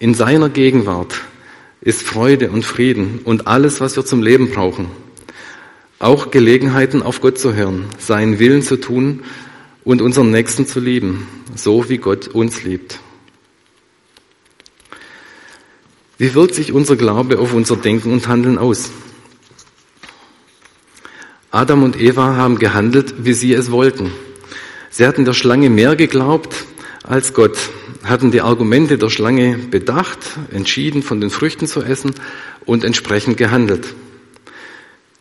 In 0.00 0.14
seiner 0.14 0.48
Gegenwart 0.48 1.20
ist 1.80 2.02
Freude 2.02 2.50
und 2.50 2.64
Frieden 2.64 3.20
und 3.22 3.46
alles, 3.46 3.80
was 3.80 3.94
wir 3.94 4.04
zum 4.04 4.22
Leben 4.22 4.50
brauchen. 4.50 4.90
Auch 6.00 6.32
Gelegenheiten 6.32 7.02
auf 7.02 7.20
Gott 7.20 7.38
zu 7.38 7.54
hören, 7.54 7.86
seinen 7.98 8.40
Willen 8.40 8.62
zu 8.62 8.76
tun 8.76 9.22
und 9.84 10.02
unseren 10.02 10.32
Nächsten 10.32 10.66
zu 10.66 10.80
lieben, 10.80 11.28
so 11.54 11.88
wie 11.88 11.98
Gott 11.98 12.26
uns 12.26 12.64
liebt. 12.64 12.98
Wie 16.18 16.34
wirkt 16.34 16.56
sich 16.56 16.72
unser 16.72 16.96
Glaube 16.96 17.38
auf 17.38 17.54
unser 17.54 17.76
Denken 17.76 18.12
und 18.12 18.26
Handeln 18.26 18.58
aus? 18.58 18.90
Adam 21.52 21.84
und 21.84 21.98
Eva 22.00 22.34
haben 22.34 22.58
gehandelt, 22.58 23.14
wie 23.18 23.32
sie 23.32 23.52
es 23.52 23.70
wollten. 23.70 24.10
Sie 24.90 25.06
hatten 25.06 25.24
der 25.24 25.32
Schlange 25.32 25.70
mehr 25.70 25.94
geglaubt 25.94 26.66
als 27.04 27.34
Gott, 27.34 27.56
hatten 28.02 28.32
die 28.32 28.40
Argumente 28.40 28.98
der 28.98 29.10
Schlange 29.10 29.58
bedacht, 29.58 30.18
entschieden, 30.50 31.04
von 31.04 31.20
den 31.20 31.30
Früchten 31.30 31.68
zu 31.68 31.82
essen 31.82 32.12
und 32.66 32.82
entsprechend 32.82 33.36
gehandelt. 33.36 33.94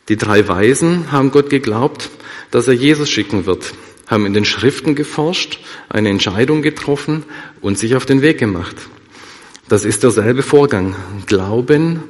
Die 0.10 0.18
drei 0.18 0.48
Weisen 0.48 1.12
haben 1.12 1.30
Gott 1.30 1.52
geglaubt, 1.52 2.10
dass 2.50 2.68
er 2.68 2.74
Jesus 2.74 3.08
schicken 3.08 3.46
wird, 3.46 3.74
haben 4.08 4.26
in 4.26 4.34
den 4.34 4.46
Schriften 4.46 4.96
geforscht, 4.96 5.60
eine 5.90 6.10
Entscheidung 6.10 6.64
getroffen 6.64 7.24
und 7.62 7.78
sich 7.78 7.96
auf 7.96 8.08
den 8.08 8.24
Weg 8.24 8.40
gemacht. 8.40 8.76
Das 9.70 9.84
ist 9.84 10.04
derselbe 10.04 10.44
Vorgang. 10.44 10.96
Glauben, 11.26 12.04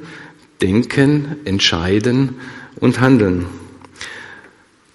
denken, 0.62 1.36
entscheiden 1.44 2.36
und 2.76 3.00
handeln. 3.00 3.46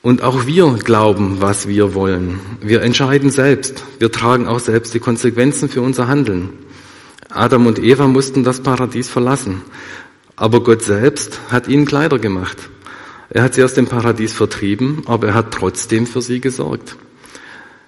Und 0.02 0.22
auch 0.22 0.46
wir 0.46 0.72
glauben, 0.84 1.42
was 1.42 1.68
wir 1.68 1.94
wollen. 1.94 2.40
Wir 2.62 2.82
entscheiden 2.82 3.32
selbst. 3.32 3.84
Wir 4.00 4.12
tragen 4.12 4.48
auch 4.48 4.60
selbst 4.60 4.94
die 4.94 5.00
Konsequenzen 5.00 5.68
für 5.68 5.82
unser 5.82 6.08
Handeln. 6.08 6.50
Adam 7.30 7.68
und 7.68 7.80
Eva 7.80 8.08
mussten 8.08 8.44
das 8.46 8.62
Paradies 8.62 9.10
verlassen. 9.10 9.62
Aber 10.38 10.64
Gott 10.64 10.84
selbst 10.84 11.42
hat 11.50 11.68
ihnen 11.68 11.86
Kleider 11.86 12.18
gemacht. 12.18 12.70
Er 13.30 13.44
hat 13.44 13.56
sie 13.56 13.64
aus 13.64 13.74
dem 13.74 13.88
Paradies 13.88 14.34
vertrieben, 14.34 15.04
aber 15.06 15.28
er 15.28 15.34
hat 15.34 15.52
trotzdem 15.52 16.06
für 16.06 16.22
sie 16.22 16.40
gesorgt. 16.40 16.96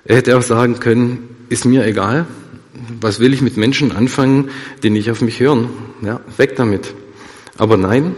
Er 0.03 0.17
hätte 0.17 0.37
auch 0.37 0.41
sagen 0.41 0.79
können, 0.79 1.29
ist 1.49 1.65
mir 1.65 1.85
egal, 1.85 2.25
was 3.01 3.19
will 3.19 3.33
ich 3.33 3.41
mit 3.41 3.57
Menschen 3.57 3.91
anfangen, 3.91 4.49
die 4.83 4.89
nicht 4.89 5.09
auf 5.11 5.21
mich 5.21 5.39
hören? 5.39 5.69
Ja, 6.01 6.21
weg 6.37 6.55
damit. 6.55 6.93
Aber 7.57 7.77
nein, 7.77 8.15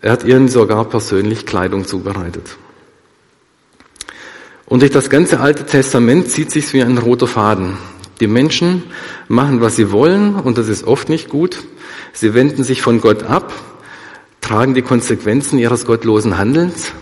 er 0.00 0.12
hat 0.12 0.24
ihnen 0.24 0.48
sogar 0.48 0.84
persönlich 0.84 1.46
Kleidung 1.46 1.86
zubereitet. 1.86 2.56
Und 4.66 4.82
durch 4.82 4.92
das 4.92 5.10
ganze 5.10 5.40
Alte 5.40 5.66
Testament 5.66 6.28
zieht 6.28 6.50
sich 6.50 6.72
wie 6.72 6.82
ein 6.82 6.98
roter 6.98 7.26
Faden. 7.26 7.76
Die 8.20 8.26
Menschen 8.26 8.84
machen, 9.28 9.60
was 9.60 9.76
sie 9.76 9.90
wollen, 9.90 10.34
und 10.36 10.58
das 10.58 10.68
ist 10.68 10.84
oft 10.84 11.08
nicht 11.08 11.28
gut. 11.28 11.58
Sie 12.12 12.34
wenden 12.34 12.64
sich 12.64 12.82
von 12.82 13.00
Gott 13.00 13.22
ab 13.22 13.52
tragen 14.40 14.74
die 14.74 14.82
Konsequenzen 14.82 15.58
ihres 15.60 15.84
gottlosen 15.84 16.36
Handelns. 16.36 16.92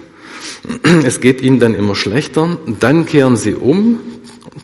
Es 1.04 1.20
geht 1.20 1.40
ihnen 1.40 1.61
dann 1.61 1.75
immer 1.75 1.94
schlechter. 1.94 2.58
Dann 2.80 3.06
kehren 3.06 3.37
sie 3.37 3.54
um. 3.54 4.00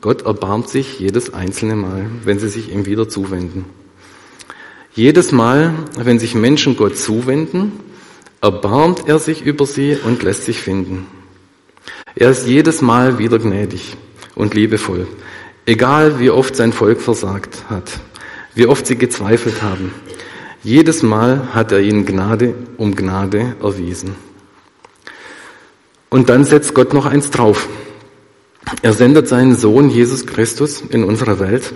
Gott 0.05 0.27
erbarmt 0.27 0.69
sich 0.69 1.01
jedes 1.01 1.33
einzelne 1.33 1.77
Mal, 1.77 2.11
wenn 2.25 2.39
sie 2.39 2.51
sich 2.51 2.71
ihm 2.71 2.85
wieder 2.85 3.09
zuwenden. 3.09 3.65
Jedes 4.93 5.33
Mal, 5.33 5.73
wenn 5.97 6.19
sich 6.19 6.35
Menschen 6.35 6.77
Gott 6.77 6.99
zuwenden, 6.99 7.73
erbarmt 8.43 9.09
er 9.09 9.19
sich 9.19 9.41
über 9.41 9.65
sie 9.65 9.97
und 9.97 10.23
lässt 10.23 10.45
sich 10.45 10.61
finden. 10.61 11.07
Er 12.15 12.29
ist 12.29 12.47
jedes 12.47 12.83
Mal 12.83 13.19
wieder 13.19 13.39
gnädig 13.39 13.97
und 14.35 14.53
liebevoll, 14.53 15.07
egal 15.65 16.21
wie 16.21 16.29
oft 16.29 16.55
sein 16.55 16.75
Volk 16.75 17.01
versagt 17.01 17.71
hat, 17.71 17.91
wie 18.55 18.67
oft 18.67 18.87
sie 18.87 18.97
gezweifelt 18.97 19.63
haben, 19.63 19.91
jedes 20.63 21.03
Mal 21.03 21.55
hat 21.55 21.73
er 21.73 21.81
ihnen 21.81 22.05
Gnade 22.05 22.53
um 22.77 22.95
Gnade 22.95 23.57
erwiesen. 23.63 24.17
Und 26.11 26.29
dann 26.29 26.45
setzt 26.45 26.75
Gott 26.75 26.93
noch 26.93 27.07
eins 27.07 27.31
drauf. 27.31 27.67
Er 28.83 28.93
sendet 28.93 29.29
seinen 29.29 29.57
Sohn 29.57 29.91
Jesus 29.91 30.27
Christus 30.27 30.81
in 30.81 31.05
unsere 31.05 31.39
Welt 31.41 31.73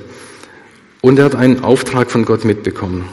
und 1.01 1.19
er 1.19 1.27
hat 1.27 1.35
einen 1.35 1.65
Auftrag 1.65 2.11
von 2.11 2.25
Gott 2.25 2.45
mitbekommen. 2.45 3.09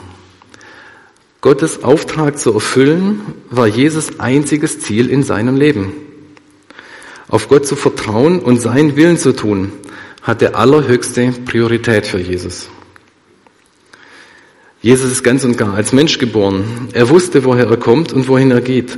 Gottes 1.41 1.84
Auftrag 1.84 2.39
zu 2.39 2.53
erfüllen 2.53 3.22
war 3.51 3.67
Jesus 3.67 4.20
einziges 4.20 4.79
Ziel 4.79 5.10
in 5.10 5.24
seinem 5.24 5.55
Leben. 5.55 5.94
Auf 7.27 7.48
Gott 7.50 7.67
zu 7.67 7.75
vertrauen 7.75 8.39
und 8.39 8.62
seinen 8.62 8.96
Willen 8.96 9.17
zu 9.17 9.36
tun, 9.36 9.72
hatte 10.22 10.55
allerhöchste 10.55 11.34
Priorität 11.46 12.08
für 12.08 12.20
Jesus. 12.20 12.70
Jesus 14.82 15.12
ist 15.12 15.24
ganz 15.24 15.44
und 15.44 15.58
gar 15.58 15.74
als 15.74 15.94
Mensch 15.94 16.17
geboren. 16.17 16.89
Er 16.94 17.10
wusste, 17.10 17.44
woher 17.44 17.67
er 17.67 17.77
kommt 17.77 18.13
und 18.13 18.27
wohin 18.27 18.51
er 18.51 18.62
geht. 18.62 18.98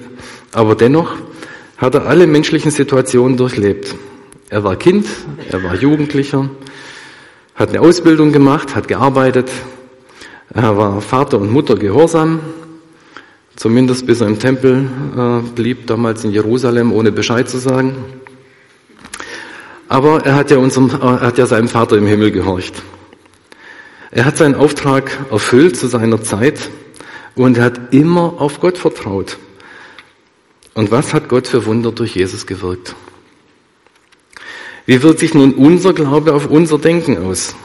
Aber 0.51 0.75
dennoch 0.75 1.15
hat 1.77 1.95
er 1.95 2.05
alle 2.05 2.27
menschlichen 2.27 2.71
Situationen 2.71 3.37
durchlebt. 3.37 3.95
Er 4.49 4.63
war 4.63 4.77
Kind, 4.77 5.05
er 5.51 5.61
war 5.61 5.75
Jugendlicher, 5.75 6.49
hat 7.53 7.69
eine 7.69 7.81
Ausbildung 7.81 8.31
gemacht, 8.31 8.75
hat 8.77 8.87
gearbeitet. 8.87 9.49
Er 10.53 10.77
war 10.77 11.01
Vater 11.01 11.37
und 11.39 11.51
Mutter 11.51 11.75
gehorsam, 11.75 12.39
zumindest 13.57 14.07
bis 14.07 14.21
er 14.21 14.27
im 14.27 14.39
Tempel 14.39 14.87
äh, 15.17 15.49
blieb, 15.53 15.87
damals 15.87 16.23
in 16.23 16.31
Jerusalem, 16.31 16.93
ohne 16.93 17.11
Bescheid 17.11 17.49
zu 17.49 17.57
sagen. 17.57 17.97
Aber 19.89 20.25
er 20.25 20.35
hat 20.35 20.49
ja, 20.49 20.59
unserem, 20.59 20.91
er 20.91 21.19
hat 21.19 21.37
ja 21.37 21.45
seinem 21.45 21.67
Vater 21.67 21.97
im 21.97 22.05
Himmel 22.05 22.31
gehorcht. 22.31 22.81
Er 24.11 24.23
hat 24.23 24.37
seinen 24.37 24.55
Auftrag 24.55 25.11
erfüllt 25.29 25.75
zu 25.75 25.87
seiner 25.87 26.23
Zeit 26.23 26.69
und 27.35 27.57
er 27.57 27.65
hat 27.65 27.93
immer 27.93 28.35
auf 28.39 28.61
Gott 28.61 28.77
vertraut. 28.77 29.37
Und 30.73 30.89
was 30.89 31.13
hat 31.13 31.27
Gott 31.27 31.47
für 31.47 31.65
Wunder 31.65 31.91
durch 31.91 32.15
Jesus 32.15 32.47
gewirkt? 32.47 32.95
Wie 34.87 35.03
wirkt 35.03 35.19
sich 35.19 35.33
nun 35.33 35.53
unser 35.53 35.91
Glaube 35.91 36.33
auf 36.33 36.47
unser 36.47 36.79
Denken 36.79 37.17
aus? 37.17 37.55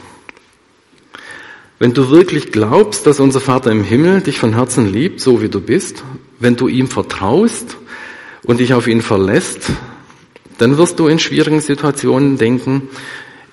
Wenn 1.79 1.93
du 1.93 2.09
wirklich 2.09 2.51
glaubst, 2.51 3.07
dass 3.07 3.21
unser 3.21 3.39
Vater 3.39 3.71
im 3.71 3.85
Himmel 3.85 4.19
dich 4.19 4.37
von 4.37 4.53
Herzen 4.53 4.91
liebt, 4.91 5.21
so 5.21 5.41
wie 5.41 5.47
du 5.47 5.61
bist, 5.61 6.03
wenn 6.39 6.57
du 6.57 6.67
ihm 6.67 6.89
vertraust 6.89 7.77
und 8.43 8.59
dich 8.59 8.73
auf 8.73 8.87
ihn 8.87 9.01
verlässt, 9.01 9.71
dann 10.57 10.77
wirst 10.77 10.99
du 10.99 11.07
in 11.07 11.17
schwierigen 11.17 11.61
Situationen 11.61 12.37
denken, 12.37 12.89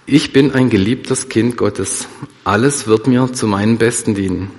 ich 0.05 0.33
bin 0.33 0.53
ein 0.53 0.69
geliebtes 0.69 1.29
Kind 1.29 1.57
Gottes. 1.57 2.09
Alles 2.43 2.89
wird 2.89 3.07
mir 3.07 3.33
zu 3.33 3.47
meinem 3.47 3.79
Besten 3.79 4.17
dienen. 4.17 4.51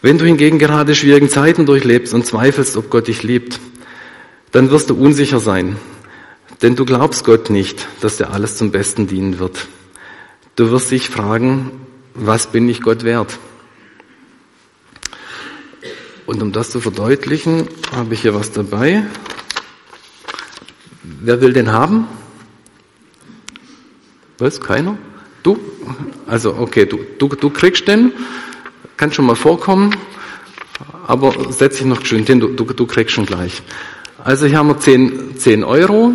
Wenn 0.00 0.16
du 0.16 0.24
hingegen 0.24 0.58
gerade 0.58 0.94
schwierigen 0.94 1.28
Zeiten 1.28 1.66
durchlebst 1.66 2.14
und 2.14 2.24
zweifelst, 2.24 2.78
ob 2.78 2.88
Gott 2.88 3.08
dich 3.08 3.22
liebt, 3.22 3.60
dann 4.52 4.70
wirst 4.70 4.88
du 4.88 4.94
unsicher 4.94 5.38
sein, 5.38 5.76
denn 6.62 6.76
du 6.76 6.84
glaubst 6.84 7.24
Gott 7.24 7.50
nicht, 7.50 7.86
dass 8.00 8.16
dir 8.16 8.30
alles 8.30 8.56
zum 8.56 8.70
Besten 8.70 9.06
dienen 9.06 9.38
wird. 9.38 9.68
Du 10.56 10.70
wirst 10.70 10.90
dich 10.90 11.08
fragen, 11.08 11.70
was 12.14 12.48
bin 12.48 12.68
ich 12.68 12.82
Gott 12.82 13.04
wert? 13.04 13.38
Und 16.26 16.42
um 16.42 16.52
das 16.52 16.70
zu 16.70 16.80
verdeutlichen, 16.80 17.68
habe 17.94 18.14
ich 18.14 18.22
hier 18.22 18.34
was 18.34 18.52
dabei. 18.52 19.04
Wer 21.02 21.40
will 21.40 21.52
den 21.52 21.72
haben? 21.72 22.06
Was? 24.38 24.60
Keiner? 24.60 24.98
Du? 25.42 25.58
Also, 26.26 26.54
okay, 26.56 26.86
du, 26.86 26.98
du, 27.18 27.28
du 27.28 27.50
kriegst 27.50 27.88
den. 27.88 28.12
Kann 28.96 29.12
schon 29.12 29.26
mal 29.26 29.36
vorkommen. 29.36 29.96
Aber 31.06 31.34
setz 31.50 31.78
dich 31.78 31.86
noch 31.86 32.04
schön 32.04 32.26
hin, 32.26 32.40
du, 32.40 32.48
du, 32.48 32.64
du 32.64 32.86
kriegst 32.86 33.14
schon 33.14 33.24
gleich. 33.26 33.62
Also 34.22 34.46
hier 34.46 34.58
haben 34.58 34.68
wir 34.68 34.78
10, 34.78 35.38
10 35.38 35.64
Euro. 35.64 36.12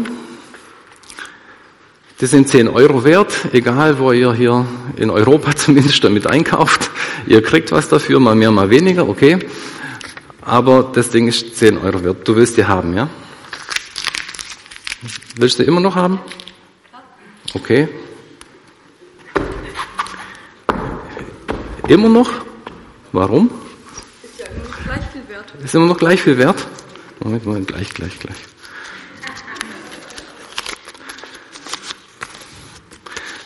Die 2.23 2.27
sind 2.27 2.47
10 2.47 2.69
Euro 2.69 3.03
wert, 3.03 3.33
egal 3.51 3.99
wo 3.99 4.13
ihr 4.13 4.31
hier 4.33 4.65
in 4.95 5.09
Europa 5.09 5.53
zumindest 5.57 6.01
damit 6.05 6.25
einkauft. 6.25 6.89
Ihr 7.27 7.43
kriegt 7.43 7.73
was 7.73 7.89
dafür, 7.89 8.21
mal 8.21 8.33
mehr, 8.33 8.49
mal 8.49 8.69
weniger, 8.69 9.09
okay. 9.09 9.39
Aber 10.39 10.83
das 10.83 11.09
Ding 11.09 11.27
ist 11.27 11.57
10 11.57 11.79
Euro 11.79 12.01
wert. 12.01 12.25
Du 12.25 12.33
willst 12.37 12.55
die 12.55 12.63
haben, 12.63 12.95
ja? 12.95 13.09
Willst 15.35 15.59
du 15.59 15.63
immer 15.63 15.81
noch 15.81 15.97
haben? 15.97 16.21
Okay. 17.53 17.89
Immer 21.89 22.07
noch? 22.07 22.31
Warum? 23.11 23.51
Ist 24.23 24.39
ja 24.39 24.45
immer 24.47 24.63
noch 24.63 24.77
gleich 24.79 25.09
viel 25.11 25.27
wert. 25.27 25.53
Ist 25.61 25.75
immer 25.75 25.87
noch 25.87 25.97
gleich 25.97 26.21
viel 26.21 26.37
wert? 26.37 26.67
Moment 27.19 27.45
mal, 27.45 27.61
gleich, 27.63 27.89
gleich, 27.89 28.17
gleich. 28.17 28.37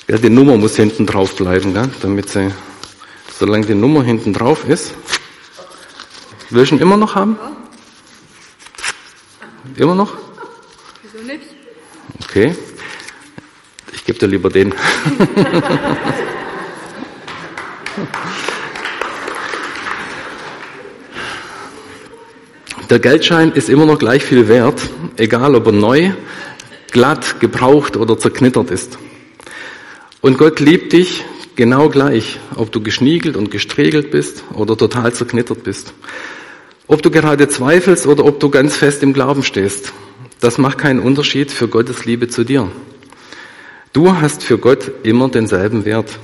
Ja, 0.09 0.17
die 0.17 0.29
Nummer 0.29 0.55
muss 0.55 0.77
hinten 0.77 1.05
drauf 1.05 1.35
bleiben, 1.35 1.73
gell? 1.73 1.89
damit 2.01 2.29
sie, 2.29 2.49
solange 3.37 3.65
die 3.65 3.75
Nummer 3.75 4.03
hinten 4.03 4.31
drauf 4.31 4.63
ist. 4.65 4.93
Willst 6.49 6.71
du 6.71 6.75
ihn 6.75 6.81
immer 6.81 6.95
noch 6.95 7.13
haben? 7.13 7.37
Immer 9.75 9.95
noch? 9.95 10.13
Wieso 11.03 11.25
nicht? 11.25 11.41
Okay. 12.23 12.55
Ich 13.91 14.05
gebe 14.05 14.17
dir 14.17 14.27
lieber 14.27 14.49
den. 14.49 14.73
Der 22.89 22.99
Geldschein 22.99 23.51
ist 23.51 23.67
immer 23.67 23.85
noch 23.85 23.99
gleich 23.99 24.23
viel 24.23 24.47
wert, 24.47 24.81
egal 25.17 25.53
ob 25.55 25.65
er 25.65 25.73
neu, 25.73 26.11
glatt, 26.93 27.41
gebraucht 27.41 27.97
oder 27.97 28.17
zerknittert 28.17 28.71
ist. 28.71 28.97
Und 30.27 30.38
Gott 30.38 30.60
liebt 30.60 30.91
dich 30.91 31.24
genau 31.55 31.88
gleich, 31.88 32.38
ob 32.57 32.69
du 32.74 32.84
geschniegelt 32.84 33.38
und 33.38 33.50
gestriegelt 33.50 34.12
bist 34.12 34.43
oder 34.53 34.75
total 34.75 35.13
zerknittert 35.13 35.63
bist. 35.63 35.93
Ob 36.86 37.01
du 37.01 37.10
gerade 37.10 37.48
zweifelst 37.48 38.05
oder 38.07 38.25
ob 38.25 38.41
du 38.41 38.50
ganz 38.50 38.75
fest 38.75 39.03
im 39.03 39.13
Glauben 39.13 39.41
stehst. 39.41 39.93
Das 40.41 40.57
macht 40.57 40.79
keinen 40.79 41.00
Unterschied 41.00 41.49
für 41.49 41.69
Gottes 41.69 42.04
Liebe 42.04 42.28
zu 42.28 42.43
dir. 42.43 42.69
Du 43.93 44.19
hast 44.19 44.43
für 44.43 44.58
Gott 44.58 44.91
immer 45.04 45.30
denselben 45.30 45.86
Wert. 45.86 46.19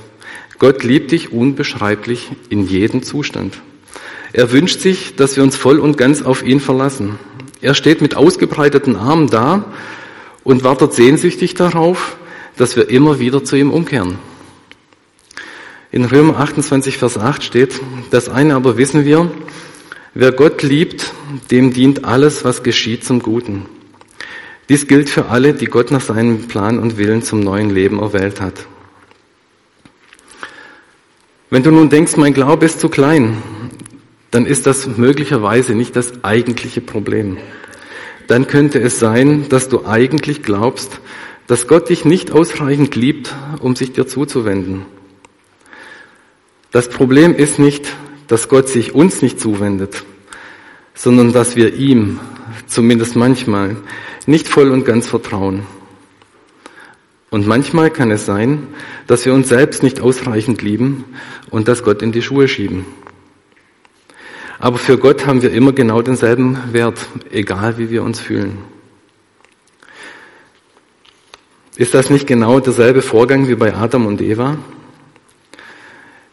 Gott 0.58 0.84
liebt 0.84 1.10
dich 1.10 1.32
unbeschreiblich 1.32 2.30
in 2.50 2.66
jedem 2.66 3.04
Zustand. 3.04 3.56
Er 4.34 4.52
wünscht 4.52 4.80
sich, 4.80 5.16
dass 5.16 5.34
wir 5.36 5.42
uns 5.42 5.56
voll 5.56 5.78
und 5.78 5.96
ganz 5.96 6.20
auf 6.20 6.44
ihn 6.44 6.60
verlassen. 6.60 7.18
Er 7.62 7.72
steht 7.72 8.02
mit 8.02 8.16
ausgebreiteten 8.16 8.96
Armen 8.96 9.28
da 9.28 9.72
und 10.42 10.62
wartet 10.62 10.92
sehnsüchtig 10.92 11.54
darauf, 11.54 12.18
dass 12.56 12.76
wir 12.76 12.88
immer 12.90 13.18
wieder 13.18 13.44
zu 13.44 13.56
ihm 13.56 13.70
umkehren. 13.70 14.18
In 15.90 16.04
Römer 16.04 16.38
28, 16.40 16.98
Vers 16.98 17.18
8 17.18 17.44
steht, 17.44 17.80
das 18.10 18.28
eine 18.28 18.56
aber 18.56 18.76
wissen 18.76 19.04
wir, 19.04 19.30
wer 20.14 20.32
Gott 20.32 20.62
liebt, 20.62 21.12
dem 21.50 21.72
dient 21.72 22.04
alles, 22.04 22.44
was 22.44 22.62
geschieht, 22.62 23.04
zum 23.04 23.20
Guten. 23.20 23.66
Dies 24.68 24.86
gilt 24.86 25.08
für 25.08 25.26
alle, 25.26 25.52
die 25.52 25.66
Gott 25.66 25.90
nach 25.90 26.00
seinem 26.00 26.48
Plan 26.48 26.78
und 26.78 26.96
Willen 26.96 27.22
zum 27.22 27.40
neuen 27.40 27.70
Leben 27.70 28.00
erwählt 28.00 28.40
hat. 28.40 28.66
Wenn 31.50 31.62
du 31.62 31.70
nun 31.70 31.90
denkst, 31.90 32.16
mein 32.16 32.34
Glaube 32.34 32.66
ist 32.66 32.80
zu 32.80 32.88
klein, 32.88 33.42
dann 34.30 34.46
ist 34.46 34.66
das 34.66 34.88
möglicherweise 34.96 35.74
nicht 35.74 35.94
das 35.94 36.24
eigentliche 36.24 36.80
Problem. 36.80 37.36
Dann 38.26 38.48
könnte 38.48 38.80
es 38.80 38.98
sein, 38.98 39.48
dass 39.48 39.68
du 39.68 39.86
eigentlich 39.86 40.42
glaubst, 40.42 40.98
dass 41.46 41.66
Gott 41.66 41.90
dich 41.90 42.04
nicht 42.04 42.32
ausreichend 42.32 42.96
liebt, 42.96 43.34
um 43.60 43.76
sich 43.76 43.92
dir 43.92 44.06
zuzuwenden. 44.06 44.86
Das 46.70 46.88
Problem 46.88 47.34
ist 47.34 47.58
nicht, 47.58 47.94
dass 48.26 48.48
Gott 48.48 48.68
sich 48.68 48.94
uns 48.94 49.22
nicht 49.22 49.38
zuwendet, 49.38 50.04
sondern 50.94 51.32
dass 51.32 51.56
wir 51.56 51.74
ihm, 51.74 52.18
zumindest 52.66 53.16
manchmal, 53.16 53.76
nicht 54.26 54.48
voll 54.48 54.70
und 54.70 54.84
ganz 54.84 55.06
vertrauen. 55.06 55.66
Und 57.30 57.46
manchmal 57.46 57.90
kann 57.90 58.10
es 58.10 58.26
sein, 58.26 58.68
dass 59.06 59.26
wir 59.26 59.34
uns 59.34 59.48
selbst 59.48 59.82
nicht 59.82 60.00
ausreichend 60.00 60.62
lieben 60.62 61.04
und 61.50 61.68
dass 61.68 61.82
Gott 61.82 62.00
in 62.00 62.12
die 62.12 62.22
Schuhe 62.22 62.48
schieben. 62.48 62.86
Aber 64.58 64.78
für 64.78 64.98
Gott 64.98 65.26
haben 65.26 65.42
wir 65.42 65.52
immer 65.52 65.72
genau 65.72 66.00
denselben 66.00 66.58
Wert, 66.72 67.06
egal 67.30 67.76
wie 67.76 67.90
wir 67.90 68.02
uns 68.02 68.20
fühlen. 68.20 68.58
Ist 71.76 71.92
das 71.92 72.08
nicht 72.08 72.28
genau 72.28 72.60
derselbe 72.60 73.02
Vorgang 73.02 73.48
wie 73.48 73.56
bei 73.56 73.74
Adam 73.74 74.06
und 74.06 74.20
Eva? 74.20 74.58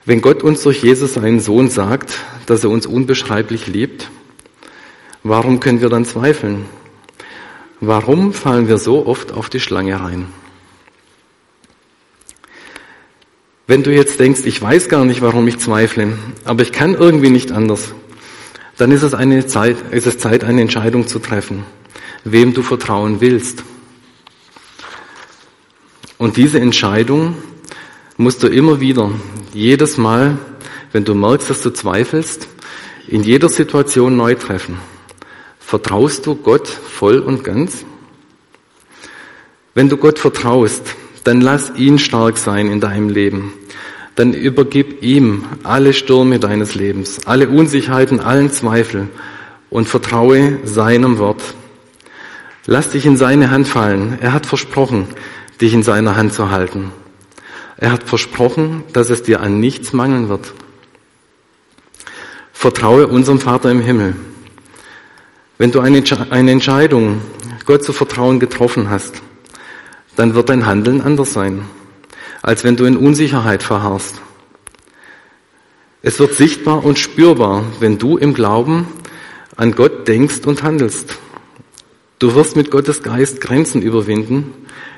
Wenn 0.05 0.21
Gott 0.21 0.43
uns 0.43 0.61
durch 0.61 0.83
Jesus 0.83 1.15
seinen 1.15 1.39
Sohn 1.39 1.67
sagt, 1.69 2.13
dass 2.45 2.63
er 2.63 2.69
uns 2.69 2.85
unbeschreiblich 2.85 3.65
liebt, 3.65 4.11
warum 5.23 5.59
können 5.59 5.81
wir 5.81 5.89
dann 5.89 6.05
zweifeln? 6.05 6.65
Warum 7.79 8.33
fallen 8.33 8.67
wir 8.67 8.77
so 8.77 9.07
oft 9.07 9.31
auf 9.31 9.49
die 9.49 9.59
Schlange 9.59 9.99
rein? 9.99 10.27
Wenn 13.65 13.81
du 13.81 13.91
jetzt 13.91 14.19
denkst, 14.19 14.41
ich 14.45 14.61
weiß 14.61 14.89
gar 14.89 15.05
nicht, 15.05 15.21
warum 15.21 15.47
ich 15.47 15.57
zweifle, 15.57 16.19
aber 16.45 16.61
ich 16.61 16.71
kann 16.71 16.93
irgendwie 16.93 17.31
nicht 17.31 17.51
anders, 17.51 17.95
dann 18.77 18.91
ist 18.91 19.01
es, 19.01 19.15
eine 19.15 19.47
Zeit, 19.47 19.77
ist 19.89 20.05
es 20.05 20.19
Zeit, 20.19 20.43
eine 20.43 20.61
Entscheidung 20.61 21.07
zu 21.07 21.17
treffen, 21.17 21.63
wem 22.23 22.53
du 22.53 22.61
vertrauen 22.61 23.21
willst. 23.21 23.63
Und 26.21 26.37
diese 26.37 26.59
Entscheidung 26.59 27.33
musst 28.15 28.43
du 28.43 28.47
immer 28.47 28.79
wieder, 28.79 29.09
jedes 29.53 29.97
Mal, 29.97 30.37
wenn 30.91 31.03
du 31.03 31.15
merkst, 31.15 31.49
dass 31.49 31.63
du 31.63 31.71
zweifelst, 31.71 32.47
in 33.07 33.23
jeder 33.23 33.49
Situation 33.49 34.15
neu 34.15 34.35
treffen. 34.35 34.77
Vertraust 35.59 36.27
du 36.27 36.35
Gott 36.35 36.67
voll 36.67 37.17
und 37.17 37.43
ganz? 37.43 37.85
Wenn 39.73 39.89
du 39.89 39.97
Gott 39.97 40.19
vertraust, 40.19 40.83
dann 41.23 41.41
lass 41.41 41.71
ihn 41.75 41.97
stark 41.97 42.37
sein 42.37 42.67
in 42.67 42.79
deinem 42.79 43.09
Leben 43.09 43.53
dann 44.15 44.33
übergib 44.33 45.01
ihm 45.01 45.45
alle 45.63 45.93
Stürme 45.93 46.37
deines 46.37 46.75
Lebens, 46.75 47.25
alle 47.25 47.49
Unsicherheiten, 47.49 48.19
allen 48.19 48.51
Zweifel 48.51 49.07
und 49.71 49.87
vertraue 49.87 50.59
seinem 50.63 51.17
Wort. 51.17 51.41
Lass 52.67 52.89
dich 52.89 53.05
in 53.05 53.17
seine 53.17 53.49
Hand 53.49 53.67
fallen. 53.67 54.19
Er 54.21 54.33
hat 54.33 54.45
versprochen, 54.45 55.07
dich 55.61 55.73
in 55.73 55.83
seiner 55.83 56.15
Hand 56.15 56.33
zu 56.33 56.51
halten. 56.51 56.91
Er 57.77 57.91
hat 57.91 58.03
versprochen, 58.03 58.83
dass 58.93 59.09
es 59.09 59.23
dir 59.23 59.41
an 59.41 59.59
nichts 59.59 59.93
mangeln 59.93 60.29
wird. 60.29 60.53
Vertraue 62.53 63.07
unserem 63.07 63.39
Vater 63.39 63.71
im 63.71 63.81
Himmel. 63.81 64.15
Wenn 65.57 65.71
du 65.71 65.79
eine, 65.79 65.97
Entscheidung, 66.51 67.21
Gott 67.65 67.83
zu 67.83 67.93
vertrauen, 67.93 68.39
getroffen 68.39 68.89
hast, 68.89 69.21
dann 70.15 70.35
wird 70.35 70.49
dein 70.49 70.65
Handeln 70.65 71.01
anders 71.01 71.33
sein 71.33 71.65
als 72.41 72.63
wenn 72.63 72.75
du 72.75 72.85
in 72.85 72.97
Unsicherheit 72.97 73.63
verharrst. 73.63 74.21
Es 76.01 76.19
wird 76.19 76.33
sichtbar 76.33 76.83
und 76.83 76.97
spürbar, 76.97 77.63
wenn 77.79 77.99
du 77.99 78.17
im 78.17 78.33
Glauben 78.33 78.87
an 79.55 79.73
Gott 79.73 80.07
denkst 80.07 80.45
und 80.45 80.63
handelst. 80.63 81.19
Du 82.21 82.35
wirst 82.35 82.55
mit 82.55 82.69
Gottes 82.69 83.01
Geist 83.01 83.41
Grenzen 83.41 83.81
überwinden, 83.81 84.53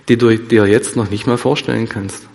die 0.10 0.18
du 0.18 0.38
dir 0.38 0.68
jetzt 0.68 0.98
noch 0.98 1.10
nicht 1.10 1.26
mal 1.26 1.38
vorstellen 1.38 1.88
kannst. 1.88 2.28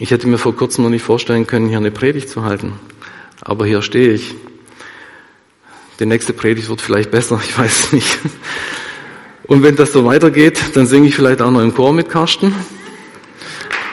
Ich 0.00 0.10
hätte 0.10 0.26
mir 0.26 0.38
vor 0.38 0.56
kurzem 0.56 0.82
noch 0.82 0.90
nicht 0.90 1.04
vorstellen 1.04 1.46
können, 1.46 1.68
hier 1.68 1.76
eine 1.76 1.92
Predigt 1.92 2.28
zu 2.28 2.42
halten. 2.42 2.72
Aber 3.40 3.64
hier 3.64 3.80
stehe 3.80 4.12
ich. 4.12 4.34
Die 6.00 6.06
nächste 6.06 6.32
Predigt 6.32 6.68
wird 6.68 6.80
vielleicht 6.80 7.12
besser, 7.12 7.40
ich 7.44 7.56
weiß 7.56 7.92
nicht. 7.92 8.18
Und 9.44 9.62
wenn 9.62 9.76
das 9.76 9.92
so 9.92 10.04
weitergeht, 10.04 10.60
dann 10.74 10.88
singe 10.88 11.06
ich 11.06 11.14
vielleicht 11.14 11.42
auch 11.42 11.52
noch 11.52 11.62
im 11.62 11.72
Chor 11.72 11.92
mit 11.92 12.08
Karsten. 12.08 12.52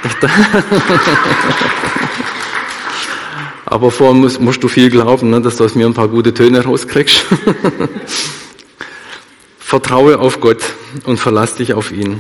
Aber 3.69 3.91
vorher 3.91 4.15
musst, 4.15 4.41
musst, 4.41 4.63
du 4.63 4.67
viel 4.67 4.89
glauben, 4.89 5.29
ne, 5.29 5.41
dass 5.41 5.57
du 5.57 5.63
aus 5.63 5.75
mir 5.75 5.85
ein 5.85 5.93
paar 5.93 6.07
gute 6.07 6.33
Töne 6.33 6.63
rauskriegst. 6.63 7.23
Vertraue 9.59 10.17
auf 10.17 10.41
Gott 10.41 10.63
und 11.05 11.19
verlass 11.19 11.55
dich 11.55 11.73
auf 11.73 11.91
ihn. 11.91 12.19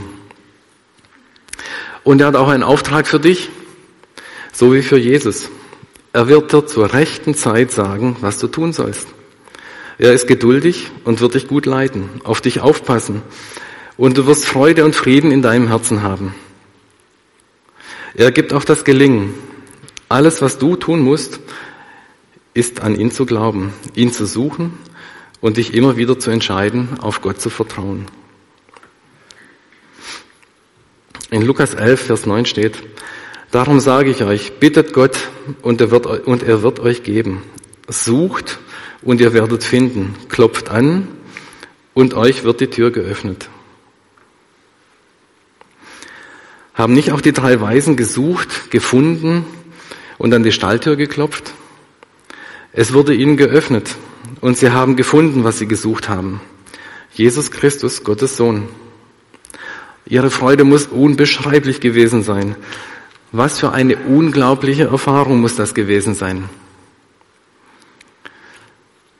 Und 2.03 2.21
er 2.21 2.27
hat 2.27 2.35
auch 2.35 2.49
einen 2.49 2.61
Auftrag 2.61 3.07
für 3.07 3.19
dich, 3.19 3.49
so 4.53 4.73
wie 4.73 4.83
für 4.83 4.97
Jesus. 4.97 5.49
Er 6.13 6.27
wird 6.27 6.53
dir 6.53 6.65
zur 6.67 6.93
rechten 6.93 7.33
Zeit 7.33 7.71
sagen, 7.71 8.17
was 8.21 8.37
du 8.37 8.47
tun 8.47 8.71
sollst. 8.71 9.07
Er 9.97 10.13
ist 10.13 10.27
geduldig 10.27 10.91
und 11.03 11.19
wird 11.19 11.33
dich 11.33 11.47
gut 11.47 11.65
leiten, 11.65 12.09
auf 12.23 12.41
dich 12.41 12.61
aufpassen. 12.61 13.23
Und 13.97 14.17
du 14.17 14.27
wirst 14.27 14.45
Freude 14.45 14.85
und 14.85 14.95
Frieden 14.95 15.31
in 15.31 15.41
deinem 15.41 15.67
Herzen 15.67 16.03
haben. 16.03 16.35
Er 18.13 18.31
gibt 18.31 18.53
auch 18.53 18.63
das 18.63 18.85
Gelingen. 18.85 19.33
Alles, 20.09 20.41
was 20.41 20.57
du 20.57 20.75
tun 20.75 21.01
musst, 21.01 21.39
ist 22.55 22.81
an 22.81 22.99
ihn 22.99 23.11
zu 23.11 23.27
glauben, 23.27 23.73
ihn 23.93 24.11
zu 24.11 24.25
suchen 24.25 24.73
und 25.39 25.57
dich 25.57 25.75
immer 25.75 25.97
wieder 25.97 26.17
zu 26.17 26.31
entscheiden, 26.31 26.99
auf 26.99 27.21
Gott 27.21 27.39
zu 27.39 27.51
vertrauen. 27.51 28.07
In 31.29 31.43
Lukas 31.43 31.75
11, 31.75 32.01
Vers 32.01 32.25
9 32.25 32.47
steht, 32.47 32.81
Darum 33.51 33.79
sage 33.79 34.09
ich 34.09 34.23
euch, 34.23 34.59
bittet 34.59 34.93
Gott 34.93 35.29
und 35.61 35.79
er 35.79 35.91
wird, 35.91 36.05
und 36.05 36.43
er 36.43 36.63
wird 36.63 36.79
euch 36.79 37.03
geben. 37.03 37.43
Sucht 37.87 38.59
und 39.01 39.21
ihr 39.21 39.33
werdet 39.33 39.63
finden. 39.63 40.15
Klopft 40.27 40.69
an 40.69 41.07
und 41.93 42.15
euch 42.15 42.43
wird 42.43 42.61
die 42.61 42.67
Tür 42.67 42.91
geöffnet. 42.91 43.49
Haben 46.73 46.93
nicht 46.93 47.11
auch 47.11 47.21
die 47.21 47.33
drei 47.33 47.59
Weisen 47.61 47.95
gesucht, 47.95 48.71
gefunden 48.71 49.45
und 50.19 50.31
an 50.33 50.43
die 50.43 50.51
Stalltür 50.51 50.95
geklopft? 50.95 51.53
Es 52.71 52.93
wurde 52.93 53.15
ihnen 53.15 53.35
geöffnet 53.35 53.95
und 54.41 54.57
sie 54.57 54.69
haben 54.69 54.95
gefunden, 54.95 55.43
was 55.43 55.57
sie 55.57 55.67
gesucht 55.67 56.07
haben. 56.07 56.39
Jesus 57.13 57.49
Christus, 57.49 58.03
Gottes 58.03 58.37
Sohn. 58.37 58.69
Ihre 60.05 60.29
Freude 60.29 60.63
muss 60.63 60.85
unbeschreiblich 60.85 61.81
gewesen 61.81 62.21
sein. 62.21 62.55
Was 63.31 63.59
für 63.59 63.71
eine 63.71 63.97
unglaubliche 63.97 64.85
Erfahrung 64.85 65.41
muss 65.41 65.55
das 65.55 65.73
gewesen 65.73 66.13
sein. 66.13 66.49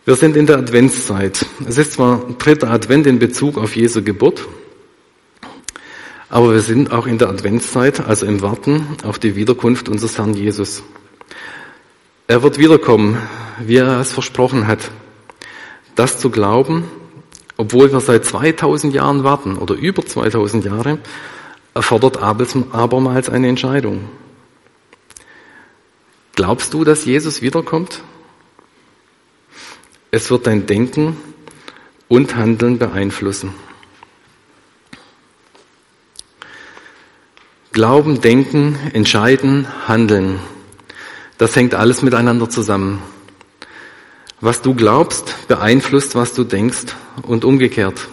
Wir 0.05 0.15
sind 0.15 0.35
in 0.35 0.47
der 0.47 0.57
Adventszeit. 0.57 1.45
Es 1.67 1.77
ist 1.77 1.93
zwar 1.93 2.25
dritter 2.39 2.71
Advent 2.71 3.05
in 3.05 3.19
Bezug 3.19 3.57
auf 3.57 3.75
Jesu 3.75 4.01
Geburt, 4.01 4.47
aber 6.29 6.53
wir 6.53 6.61
sind 6.61 6.91
auch 6.91 7.07
in 7.07 7.17
der 7.17 7.29
Adventszeit, 7.29 7.99
also 8.01 8.25
im 8.25 8.41
Warten 8.41 8.87
auf 9.03 9.17
die 9.17 9.35
Wiederkunft 9.35 9.89
unseres 9.89 10.17
Herrn 10.17 10.35
Jesus. 10.35 10.83
Er 12.27 12.43
wird 12.43 12.59
wiederkommen, 12.59 13.17
wie 13.59 13.77
er 13.77 13.99
es 13.99 14.13
versprochen 14.13 14.67
hat. 14.67 14.91
Das 15.95 16.19
zu 16.19 16.29
glauben, 16.29 16.83
obwohl 17.57 17.91
wir 17.91 17.99
seit 17.99 18.23
2000 18.23 18.93
Jahren 18.93 19.23
warten 19.23 19.57
oder 19.57 19.73
über 19.73 20.05
2000 20.05 20.63
Jahre, 20.63 20.99
erfordert 21.73 22.21
abermals 22.21 23.29
eine 23.29 23.47
Entscheidung. 23.47 24.07
Glaubst 26.35 26.73
du, 26.73 26.83
dass 26.83 27.05
Jesus 27.05 27.41
wiederkommt? 27.41 28.01
Es 30.11 30.29
wird 30.31 30.47
dein 30.47 30.67
Denken 30.67 31.17
und 32.07 32.35
Handeln 32.35 32.77
beeinflussen. 32.77 33.53
Glauben, 37.79 38.19
Denken, 38.19 38.77
Entscheiden, 38.91 39.65
Handeln. 39.87 40.41
Das 41.37 41.55
hängt 41.55 41.73
alles 41.73 42.01
miteinander 42.01 42.49
zusammen. 42.49 43.01
Was 44.41 44.61
du 44.61 44.75
glaubst, 44.75 45.47
beeinflusst, 45.47 46.13
was 46.13 46.33
du 46.33 46.43
denkst 46.43 46.93
und 47.21 47.45
umgekehrt. 47.45 48.09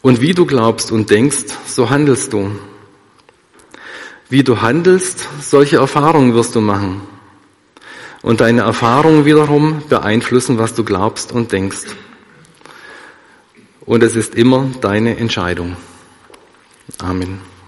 Und 0.00 0.22
wie 0.22 0.32
du 0.32 0.46
glaubst 0.46 0.90
und 0.92 1.10
denkst, 1.10 1.44
so 1.66 1.90
handelst 1.90 2.32
du. 2.32 2.52
Wie 4.30 4.44
du 4.44 4.62
handelst, 4.62 5.28
solche 5.42 5.76
Erfahrungen 5.76 6.32
wirst 6.32 6.54
du 6.54 6.62
machen. 6.62 7.02
Und 8.22 8.40
deine 8.40 8.62
Erfahrungen 8.62 9.26
wiederum 9.26 9.82
beeinflussen, 9.90 10.56
was 10.56 10.72
du 10.72 10.84
glaubst 10.84 11.32
und 11.32 11.52
denkst. 11.52 11.84
Und 13.84 14.02
es 14.02 14.16
ist 14.16 14.36
immer 14.36 14.70
deine 14.80 15.18
Entscheidung. 15.18 15.76
Amen. 16.96 17.59